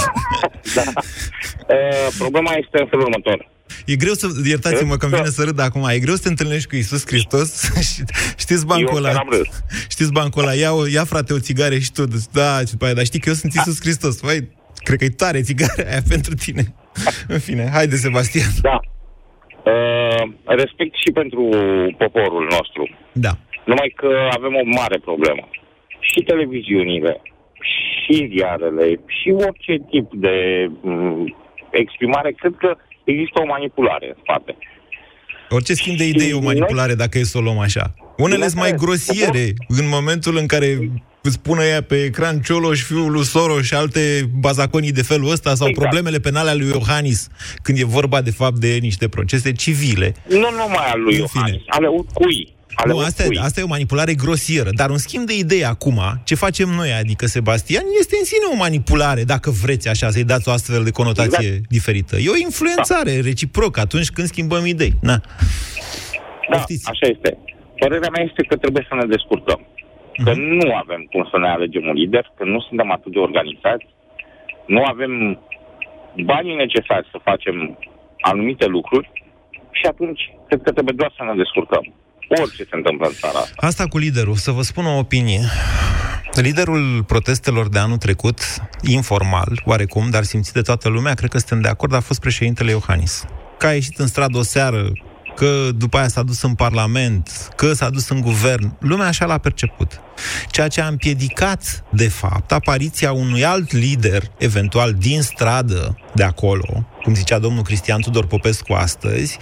[0.75, 0.83] da.
[0.97, 3.53] Uh, problema este în felul următor.
[3.87, 6.68] E greu să, iertați-mă că îmi vine să râd acum, e greu să te întâlnești
[6.68, 7.62] cu Isus Hristos
[7.94, 8.03] și
[8.37, 9.62] știți bancul Eu ăla, chiar am râs.
[9.88, 12.94] știți bancul ăla, ia, o- ia frate o țigare și tu, da, și după aia,
[12.94, 16.35] dar știi că eu sunt Isus Hristos, vai, cred că e tare țigarea aia pentru
[16.35, 16.75] tine.
[17.29, 18.51] În fine, haide Sebastian.
[18.61, 18.81] Da.
[19.64, 21.42] Uh, respect și pentru
[21.98, 22.83] poporul nostru.
[23.12, 23.31] Da.
[23.64, 25.48] Numai că avem o mare problemă.
[26.00, 27.22] Și televiziunile,
[27.61, 31.37] și ziarele, și orice tip de m,
[31.70, 34.57] exprimare, cred că există o manipulare în spate.
[35.50, 37.94] Orice schimb de idei e o manipulare dacă e să o luăm așa.
[38.16, 40.79] Unele sunt mai grosiere în momentul în care
[41.26, 45.54] îți pune ea pe ecran Cioloș, fiul lui Soros și alte bazaconii de felul ăsta
[45.54, 45.87] sau Exact.
[45.88, 47.28] problemele penale ale lui Iohannis,
[47.62, 50.14] când e vorba de fapt de niște procese civile.
[50.28, 51.42] Nu numai al lui În fine.
[51.42, 52.52] Iohannis, ale oricui.
[52.74, 53.42] Ale Nu, asta, oricui.
[53.42, 56.92] e- asta e o manipulare grosieră, dar un schimb de idei acum, ce facem noi,
[56.92, 60.90] adică Sebastian, este în sine o manipulare, dacă vreți așa, să-i dați o astfel de
[60.90, 61.68] conotație Exact.
[61.68, 62.16] diferită.
[62.16, 64.94] E o influențare reciprocă atunci când schimbăm idei.
[65.00, 65.20] Na.
[66.50, 67.38] Da, așa este.
[67.78, 69.66] Părerea mea este că trebuie să ne descurcăm.
[70.24, 70.40] Că Mhm.
[70.40, 73.87] nu avem cum să ne alegem un lider, că nu suntem atât de organizați,
[74.66, 75.12] nu avem
[76.33, 77.79] banii necesari să facem
[78.20, 79.11] anumite lucruri
[79.70, 81.85] și atunci cred că trebuie doar să ne descurcăm.
[82.29, 83.66] Orice se întâmplă în țara asta.
[83.66, 85.40] Asta cu liderul, să vă spun o opinie.
[86.35, 88.38] Liderul protestelor de anul trecut,
[88.83, 92.70] informal, oarecum, dar simțit de toată lumea, cred că suntem de acord, a fost președintele
[92.70, 93.27] Iohannis.
[93.59, 94.83] Că a ieșit în stradă o seară,
[95.35, 98.77] că după aia s-a dus în Parlament, că s-a dus în guvern.
[98.81, 100.01] Lumea așa l-a perceput.
[100.51, 106.87] Ceea ce a împiedicat, de fapt, apariția unui alt lider, eventual din stradă de acolo,
[107.03, 109.38] cum zicea domnul Cristian Tudor Popescu astăzi,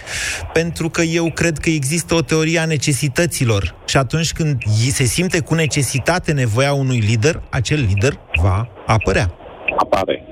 [0.53, 5.39] pentru că eu cred că există o teorie a necesităților și atunci când se simte
[5.39, 9.33] cu necesitate nevoia unui lider, acel lider va apărea.
[9.77, 10.23] Apare.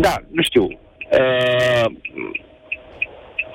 [0.00, 0.66] Da, nu știu.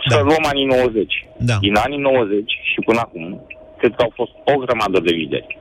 [0.06, 1.26] Uh, să luăm anii 90.
[1.38, 1.58] Da.
[1.66, 3.46] Din anii 90 și până acum,
[3.78, 5.58] cred că au fost o grămadă de lideri.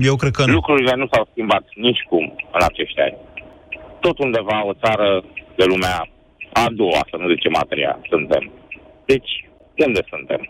[0.00, 0.52] Eu cred că nu.
[0.52, 2.24] Lucrurile nu s-au schimbat nici cum
[2.56, 3.16] în acești ani.
[4.00, 5.24] Tot undeva o țară
[5.56, 6.08] de lumea
[6.52, 8.50] a doua, să nu zicem a treia, suntem.
[9.04, 9.30] Deci,
[9.86, 10.42] unde suntem?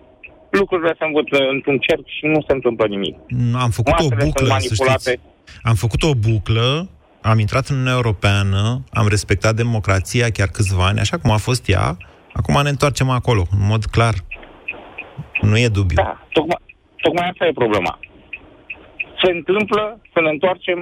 [0.51, 3.17] lucrurile se învăță într-un cerc și nu se întâmplă nimic.
[3.65, 5.11] Am făcut Masele o sunt buclă, să manipulate.
[5.11, 5.59] știți.
[5.63, 6.89] Am făcut o buclă,
[7.21, 11.69] am intrat în Uniunea Europeană, am respectat democrația chiar câțiva ani, așa cum a fost
[11.69, 11.97] ea.
[12.33, 14.15] Acum ne întoarcem acolo, în mod clar.
[15.41, 15.97] Nu e dubiu.
[16.03, 16.59] Da, tocmai,
[17.03, 17.99] tocmai asta e problema.
[19.23, 20.79] Se întâmplă să ne întoarcem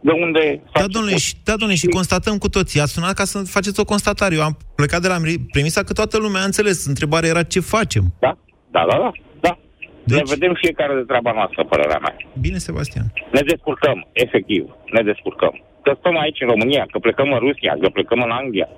[0.00, 0.62] de unde...
[0.72, 2.80] Da, domnule, și, da, domnule, și constatăm cu toții.
[2.80, 4.34] Ați sunat ca să faceți o constatare.
[4.34, 5.16] Eu am plecat de la
[5.52, 6.86] premisa că toată lumea a înțeles.
[6.86, 8.04] Întrebarea era ce facem.
[8.18, 8.32] Da,
[8.70, 9.10] da, da, da.
[9.40, 9.58] da.
[10.04, 12.16] Deci- Ne vedem fiecare de treaba noastră, părerea mea.
[12.40, 13.04] Bine, Sebastian.
[13.32, 14.62] Ne descurcăm, efectiv,
[14.96, 15.54] ne descurcăm.
[15.82, 18.68] Că stăm aici în România, că plecăm în Rusia, că plecăm în Anglia.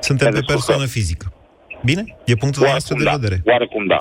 [0.00, 0.54] Suntem Ne pe descurcăm.
[0.54, 1.32] persoană fizică.
[1.84, 2.04] Bine?
[2.24, 3.40] E punctul nostru de da, vedere.
[3.44, 3.96] Oarecum da.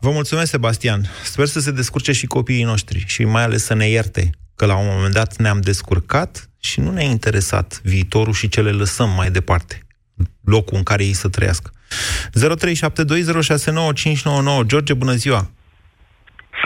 [0.00, 1.00] Vă mulțumesc, Sebastian.
[1.22, 4.76] Sper să se descurce și copiii noștri și mai ales să ne ierte că la
[4.78, 9.30] un moment dat ne-am descurcat și nu ne-a interesat viitorul și ce le lăsăm mai
[9.30, 9.80] departe.
[10.44, 11.70] Locul în care ei să trăiască.
[12.30, 15.50] 0372069599 George, bună ziua!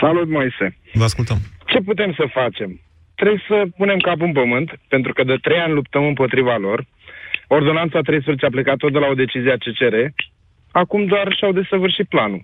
[0.01, 0.77] Salut, Moise!
[0.93, 1.37] Vă ascultăm.
[1.65, 2.79] Ce putem să facem?
[3.15, 6.85] Trebuie să punem capul în pământ, pentru că de trei ani luptăm împotriva lor.
[7.57, 9.95] Ordonanța 13 a plecat tot de la o decizie a CCR.
[10.71, 12.43] Acum doar și-au desăvârșit planul.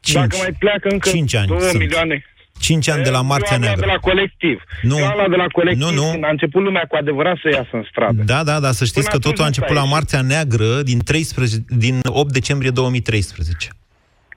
[0.00, 0.16] Cinci.
[0.20, 1.78] Dacă mai pleacă încă Cinci ani 2 sunt.
[1.78, 2.24] milioane...
[2.60, 3.86] 5 ani de la Marțea Eu am luat Neagră.
[3.86, 4.62] de la colectiv.
[4.82, 4.98] Nu.
[4.98, 6.10] Eu am luat de la colectiv Nu, nu.
[6.10, 8.22] când a început lumea cu adevărat să iasă în stradă.
[8.22, 9.94] Da, da, da, să știți Până că totul a atunci nu început s-a la ieșit.
[9.94, 13.68] Marțea Neagră din, 13, din 8 decembrie 2013.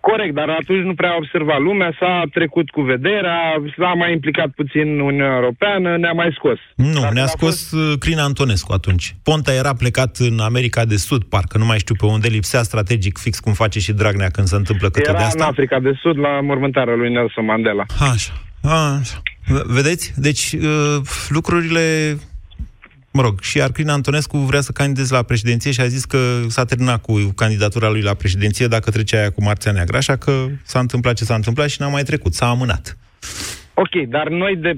[0.10, 3.40] Corect, dar atunci nu prea a observat lumea, s-a trecut cu vederea,
[3.78, 6.60] s-a mai implicat puțin Uniunea Europeană, ne-a mai scos.
[6.76, 8.00] Nu, ne-a scos fost...
[8.00, 9.16] Crina Antonescu atunci.
[9.24, 13.18] Ponta era plecat în America de Sud, parcă nu mai știu pe unde, lipsea strategic
[13.18, 15.46] fix cum face și Dragnea când se întâmplă câte Era de în asta.
[15.46, 17.86] Africa de Sud la mormântarea lui Nelson Mandela.
[18.12, 18.34] Așa.
[19.00, 19.22] Așa.
[19.46, 20.14] V- Vedeți?
[20.16, 22.18] Deci uh, lucrurile...
[23.14, 26.66] Mă rog, și Arcrina Antonescu vrea să candideze la președinție și a zis că s-a
[26.66, 30.80] terminat cu candidatura lui la președinție dacă trece aia cu Marțea Neagră, așa că s-a
[30.80, 32.98] întâmplat ce s-a întâmplat și n-a mai trecut, s-a amânat.
[33.74, 34.74] Ok, dar noi de,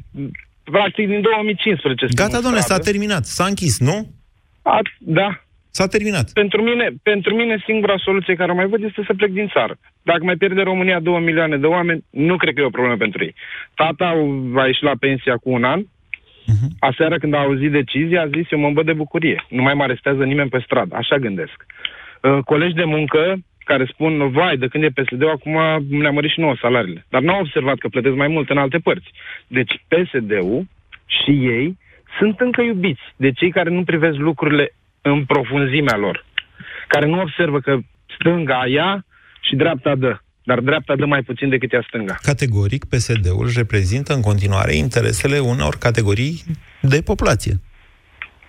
[0.63, 2.89] practic din 2015 suntem Gata, în domnule, s-a stradă.
[2.89, 4.13] terminat, s-a închis, nu?
[4.61, 5.29] A, da.
[5.71, 6.31] S-a terminat.
[6.31, 9.77] Pentru mine, pentru mine singura soluție care o mai văd este să plec din țară.
[10.01, 13.23] Dacă mai pierde România 2 milioane de oameni, nu cred că e o problemă pentru
[13.23, 13.35] ei.
[13.75, 14.13] Tata
[14.55, 15.81] va ieși la pensia cu un an.
[16.45, 16.67] Mhm.
[16.79, 19.45] Aseară când a auzit decizia, a zis, eu mă îmbăt de bucurie.
[19.49, 20.95] Nu mai mă arestează nimeni pe stradă.
[20.95, 21.65] Așa gândesc.
[22.21, 26.39] Uh, colegi de muncă care spun, vai, de când e PSD-ul, acum ne-a mărit și
[26.39, 27.05] nouă salariile.
[27.09, 29.11] Dar n-au observat că plătesc mai mult în alte părți.
[29.47, 30.67] Deci PSD-ul
[31.05, 31.77] și ei
[32.17, 36.25] sunt încă iubiți de cei care nu privesc lucrurile în profunzimea lor.
[36.87, 37.77] Care nu observă că
[38.19, 39.05] stânga ia
[39.41, 40.17] și dreapta dă.
[40.45, 42.17] Dar dreapta dă mai puțin decât ea stânga.
[42.21, 46.43] Categoric, PSD-ul reprezintă în continuare interesele unor categorii
[46.81, 47.59] de populație.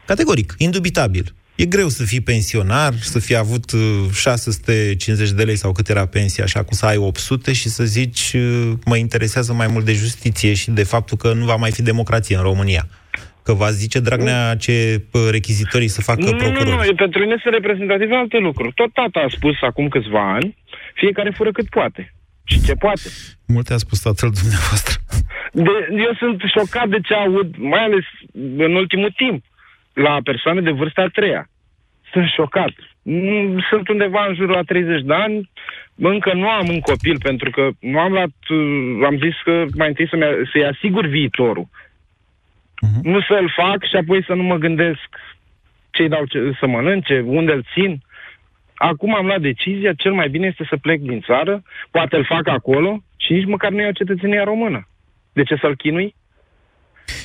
[0.07, 1.35] Categoric, indubitabil.
[1.55, 3.81] E greu să fii pensionar, să fii avut uh,
[4.13, 8.33] 650 de lei sau cât era pensia, așa cum să ai 800 și să zici
[8.35, 11.83] uh, mă interesează mai mult de justiție și de faptul că nu va mai fi
[11.83, 12.89] democrație în România.
[13.43, 16.71] Că va zice Dragnea ce uh, rechizitorii să facă Nu, nu, procurori.
[16.71, 18.73] nu, nu, pentru mine sunt reprezentative alte lucruri.
[18.75, 20.57] Tot tata a spus acum câțiva ani,
[20.97, 22.03] fiecare fură cât poate.
[22.45, 23.09] Și ce poate.
[23.47, 24.95] Multe a spus tatăl dumneavoastră.
[25.53, 28.05] De, eu sunt șocat de ce aud, mai ales
[28.57, 29.45] în ultimul timp,
[29.93, 31.49] la persoane de vârsta a treia.
[32.13, 32.73] Sunt șocat.
[33.03, 35.51] Mm, Sunt undeva în jurul la 30 de ani,
[35.95, 39.89] încă nu am un copil, pentru că nu am luat, uh, am zis că mai
[39.89, 41.69] întâi să-mi, să-i asigur viitorul.
[43.03, 45.09] Nu să-l fac și apoi să nu mă gândesc
[45.91, 48.03] ce-i dau ce, să mănânce, unde îl țin.
[48.77, 52.49] Acum am luat decizia, cel mai bine este să plec din țară, poate îl fac
[52.49, 54.89] acolo și nici măcar nu iau cetățenia română.
[55.33, 56.15] De ce să-l chinui?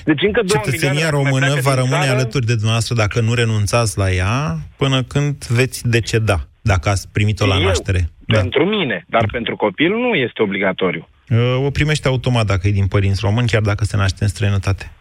[0.04, 2.54] Deci încă două Cetățenia milioane dacă mai română pleacă va din rămâne țară, alături de
[2.54, 7.64] dumneavoastră dacă nu renunțați la ea până când veți deceda, dacă ați primit-o la Eu,
[7.64, 8.10] naștere.
[8.26, 11.08] Pentru mine, dar pentru copil nu este obligatoriu.
[11.30, 14.92] Uh, O primește automat dacă e din părinți români, chiar dacă se naște în străinătate.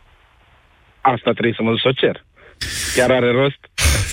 [1.01, 2.25] Asta trebuie să mă duc să o cer.
[2.95, 3.70] Chiar are rost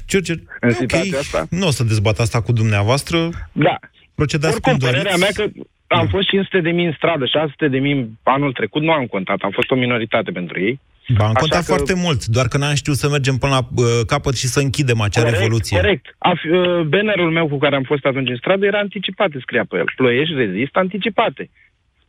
[0.09, 1.45] George, în ok, situația asta?
[1.49, 3.29] nu o să dezbat asta cu dumneavoastră.
[3.51, 3.75] Da.
[4.15, 5.01] Procedați Oricum, cum doriți.
[5.03, 5.43] părerea mea că
[5.87, 9.37] am fost 500 de mii în stradă, 600 de mii anul trecut, nu am contat,
[9.41, 10.79] am fost o minoritate pentru ei.
[11.17, 13.67] Ba, am Așa contat că- foarte mult, doar că n-am știut să mergem până la
[13.83, 15.77] uh, capăt și să închidem acea corect, revoluție.
[15.79, 16.15] Corect.
[16.17, 19.65] A, fi- uh, bannerul meu cu care am fost atunci în stradă era anticipate, scria
[19.69, 19.91] pe el.
[19.95, 21.49] Ploiești, rezist, anticipate.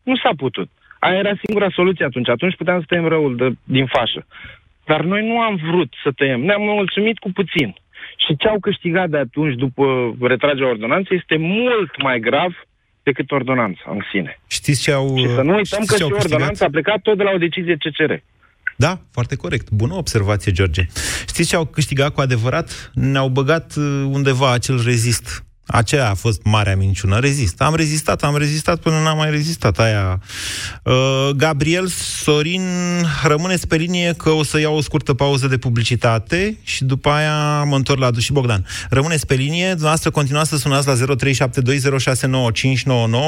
[0.03, 0.69] Nu s-a putut.
[0.99, 2.29] Aia era singura soluție atunci.
[2.29, 4.27] Atunci puteam să tăiem răul de, din fașă.
[4.91, 6.41] Dar noi nu am vrut să tăiem.
[6.41, 7.69] Ne-am mulțumit cu puțin.
[8.25, 9.85] Și ce au câștigat de atunci după
[10.21, 12.53] retragerea ordonanței este mult mai grav
[13.03, 14.41] decât ordonanța în sine.
[14.47, 15.17] Știți ce au...
[15.17, 16.33] Și să nu uităm știți că ce și au câștigat?
[16.33, 18.13] ordonanța a plecat tot de la o decizie CCR.
[18.77, 19.71] Da, foarte corect.
[19.71, 20.83] Bună observație, George.
[21.27, 22.91] Știți ce au câștigat cu adevărat?
[22.95, 27.19] Ne-au băgat uh, undeva acel rezist Aceea a fost marea minciună.
[27.19, 27.61] Rezist.
[27.61, 29.79] Am rezistat, am rezistat până n-am mai rezistat.
[29.79, 30.21] Aia.
[30.83, 32.63] Uh, Gabriel Sorin,
[33.23, 37.63] rămâneți pe linie că o să iau o scurtă pauză de publicitate și după aia
[37.63, 38.67] mă întorc la și Bogdan.
[38.91, 40.99] Rămâneți pe linie, dumneavoastră continuați să sunați la 0372069599,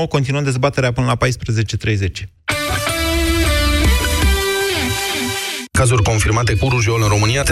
[0.09, 2.60] continuăm dezbaterea până la 14.30
[5.81, 7.47] cazuri confirmate cu rujol în România, 13.326,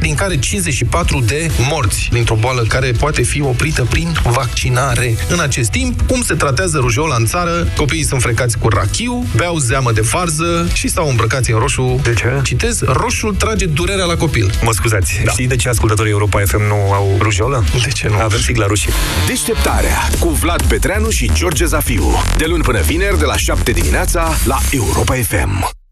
[0.00, 5.16] din care 54 de morți dintr-o boală care poate fi oprită prin vaccinare.
[5.28, 7.68] În acest timp, cum se tratează rujola în țară?
[7.76, 12.00] Copiii sunt frecați cu rachiu, beau zeamă de farză și stau îmbrăcați în roșu.
[12.02, 12.40] De ce?
[12.42, 14.50] Citez, roșul trage durerea la copil.
[14.62, 15.30] Mă scuzați, da.
[15.30, 17.64] știi de ce ascultătorii Europa FM nu au rujolă?
[17.84, 18.20] De ce nu?
[18.20, 18.92] Avem sigla rușii.
[19.26, 22.22] Deșteptarea cu Vlad Petreanu și George Zafiu.
[22.36, 25.82] De luni până vineri, de la 7 dimineața, la Europa FM.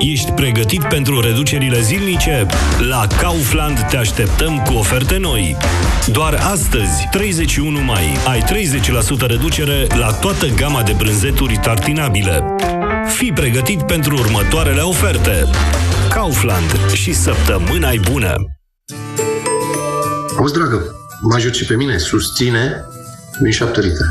[0.00, 2.46] Ești pregătit pentru reducerile zilnice?
[2.88, 5.56] La Kaufland te așteptăm cu oferte noi.
[6.12, 8.42] Doar astăzi, 31 mai, ai
[9.24, 12.44] 30% reducere la toată gama de brânzeturi tartinabile.
[13.06, 15.44] Fii pregătit pentru următoarele oferte.
[16.10, 18.34] Kaufland și săptămâna bună!
[20.38, 22.84] Auzi, dragă, mă ajut și pe mine, susține
[23.42, 24.06] din 7 litri.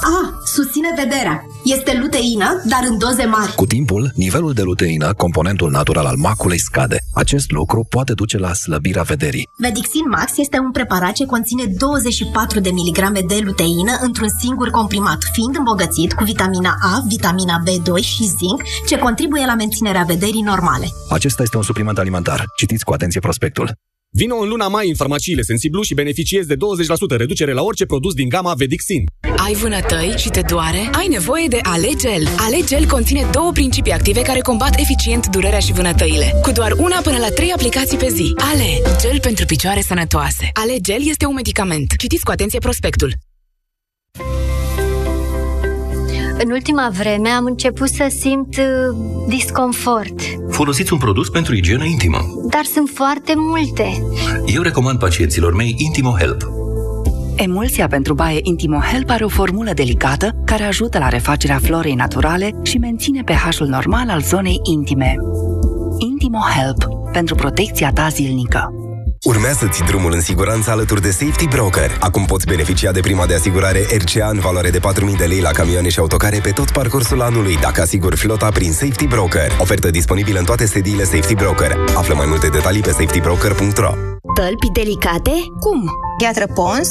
[0.00, 1.44] Ah, susține vederea.
[1.64, 3.54] Este luteină, dar în doze mari.
[3.54, 6.98] Cu timpul, nivelul de luteină, componentul natural al maculei, scade.
[7.14, 9.48] Acest lucru poate duce la slăbirea vederii.
[9.56, 15.18] Vedixin Max este un preparat ce conține 24 de miligrame de luteină într-un singur comprimat,
[15.32, 20.86] fiind îmbogățit cu vitamina A, vitamina B2 și zinc, ce contribuie la menținerea vederii normale.
[21.10, 22.44] Acesta este un supliment alimentar.
[22.56, 23.72] Citiți cu atenție prospectul.
[24.12, 26.58] Vino în luna mai în farmaciile Sensiblu și beneficiezi de 20%
[27.16, 29.04] reducere la orice produs din gama Vedixin.
[29.36, 30.90] Ai vânătăi și te doare?
[30.92, 32.28] Ai nevoie de Alegel.
[32.36, 36.32] Alegel conține două principii active care combat eficient durerea și vânătăile.
[36.42, 38.32] Cu doar una până la trei aplicații pe zi.
[38.36, 40.50] Ale, gel pentru picioare sănătoase.
[40.52, 41.96] Alegel este un medicament.
[41.96, 43.14] Citiți cu atenție prospectul.
[46.44, 48.96] În ultima vreme am început să simt uh,
[49.28, 50.20] disconfort.
[50.50, 52.18] Folosiți un produs pentru igienă intimă.
[52.50, 54.02] Dar sunt foarte multe.
[54.46, 56.50] Eu recomand pacienților mei Intimo Help.
[57.36, 62.50] Emulsia pentru baie Intimo Help are o formulă delicată care ajută la refacerea florei naturale
[62.62, 65.16] și menține pH-ul normal al zonei intime.
[65.98, 68.74] Intimo Help pentru protecția ta zilnică.
[69.24, 71.96] Urmează-ți drumul în siguranță alături de Safety Broker.
[72.00, 75.50] Acum poți beneficia de prima de asigurare RCA în valoare de 4.000 de lei la
[75.50, 79.56] camioane și autocare pe tot parcursul anului, dacă asiguri flota prin Safety Broker.
[79.58, 81.76] Ofertă disponibilă în toate sediile Safety Broker.
[81.94, 83.92] Află mai multe detalii pe safetybroker.ro
[84.34, 85.32] Tălpi delicate?
[85.60, 85.90] Cum?
[86.16, 86.88] Piatră Pons,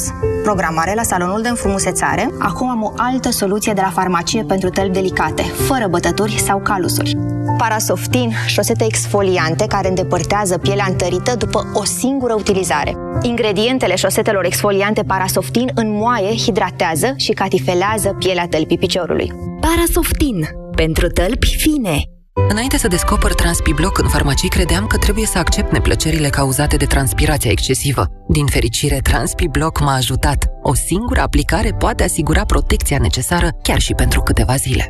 [0.50, 2.30] programare la salonul de înfrumusețare.
[2.38, 7.16] Acum am o altă soluție de la farmacie pentru tălpi delicate, fără bătături sau calusuri.
[7.58, 12.96] Parasoftin, șosete exfoliante care îndepărtează pielea întărită după o singură utilizare.
[13.22, 19.32] Ingredientele șosetelor exfoliante Parasoftin înmoaie, hidratează și catifelează pielea tălpii piciorului.
[19.60, 20.48] Parasoftin.
[20.74, 22.02] Pentru tălpi fine.
[22.34, 27.50] Înainte să descoper Transpibloc în farmacii, credeam că trebuie să accept neplăcerile cauzate de transpirația
[27.50, 28.06] excesivă.
[28.28, 30.46] Din fericire, Transpibloc m-a ajutat.
[30.62, 34.88] O singură aplicare poate asigura protecția necesară chiar și pentru câteva zile.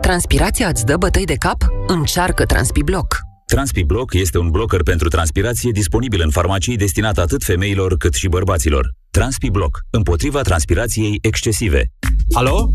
[0.00, 1.66] Transpirația îți dă bătăi de cap?
[1.86, 3.16] Încearcă Transpibloc!
[3.46, 8.90] Transpibloc este un blocker pentru transpirație disponibil în farmacii destinat atât femeilor cât și bărbaților.
[9.10, 11.92] Transpibloc, împotriva transpirației excesive.
[12.32, 12.70] Alo?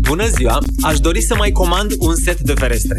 [0.00, 0.58] Bună ziua!
[0.80, 2.98] Aș dori să mai comand un set de ferestre.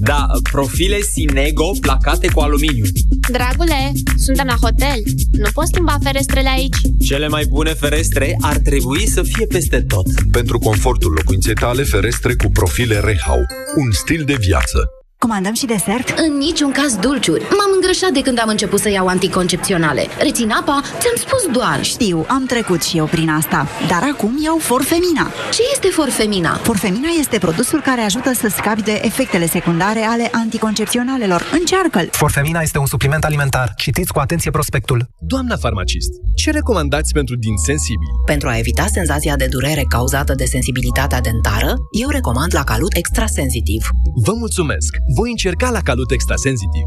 [0.00, 2.84] Da, profile Sinego placate cu aluminiu.
[3.30, 5.02] Dragule, suntem la hotel.
[5.30, 6.76] Nu poți schimba ferestrele aici.
[7.04, 10.06] Cele mai bune ferestre ar trebui să fie peste tot.
[10.30, 13.40] Pentru confortul locuinței tale, ferestre cu profile Rehau.
[13.76, 15.01] Un stil de viață.
[15.26, 16.08] Comandăm și desert?
[16.18, 17.42] În niciun caz dulciuri.
[17.42, 20.06] M-am îngrășat de când am început să iau anticoncepționale.
[20.18, 20.80] Rețin apa?
[21.00, 21.84] Ți-am spus doar.
[21.84, 23.68] Știu, am trecut și eu prin asta.
[23.88, 25.26] Dar acum iau Forfemina.
[25.52, 26.54] Ce este Forfemina?
[26.54, 31.42] Forfemina este produsul care ajută să scapi de efectele secundare ale anticoncepționalelor.
[31.52, 32.08] Încearcă-l!
[32.10, 33.72] Forfemina este un supliment alimentar.
[33.76, 35.08] Citiți cu atenție prospectul.
[35.18, 38.10] Doamna farmacist, ce recomandați pentru din sensibili?
[38.26, 43.88] Pentru a evita senzația de durere cauzată de sensibilitatea dentară, eu recomand la calut extrasensitiv.
[44.24, 44.90] Vă mulțumesc!
[45.14, 46.84] Voi încerca la Calut Extrasensitiv.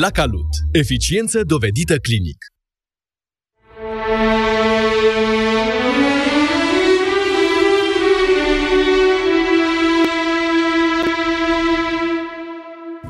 [0.00, 0.48] La Calut.
[0.72, 2.36] Eficiență dovedită clinic.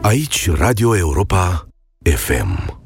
[0.02, 1.68] Aici Radio Europa
[2.02, 2.77] FM.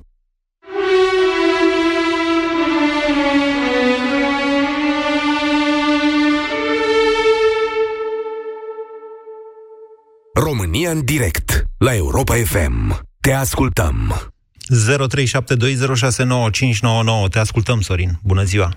[10.41, 13.01] România în direct la Europa FM.
[13.21, 13.97] Te ascultăm.
[17.27, 17.29] 0372069599.
[17.31, 18.11] Te ascultăm, Sorin.
[18.23, 18.69] Bună ziua!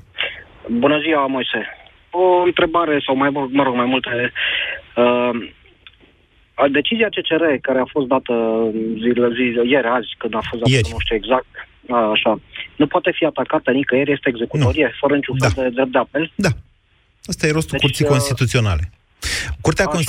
[0.69, 1.61] Bună ziua, Moise.
[2.09, 4.31] O întrebare, sau mai, mă rog, mai multe.
[4.95, 5.29] Uh,
[6.71, 8.33] decizia CCR, care a fost dată
[9.03, 10.89] zi, zi, ieri, azi, când a fost dată, Ieri.
[10.91, 11.51] nu știu exact,
[11.89, 12.39] a, așa,
[12.75, 16.31] nu poate fi atacată nicăieri, este executorie, fără niciun fel de drept de apel.
[16.35, 16.49] Da.
[17.23, 18.89] Asta e rostul Deci, Curții uh, Constituționale.
[19.61, 19.93] Curtea Așa.
[19.93, 20.03] Constituțională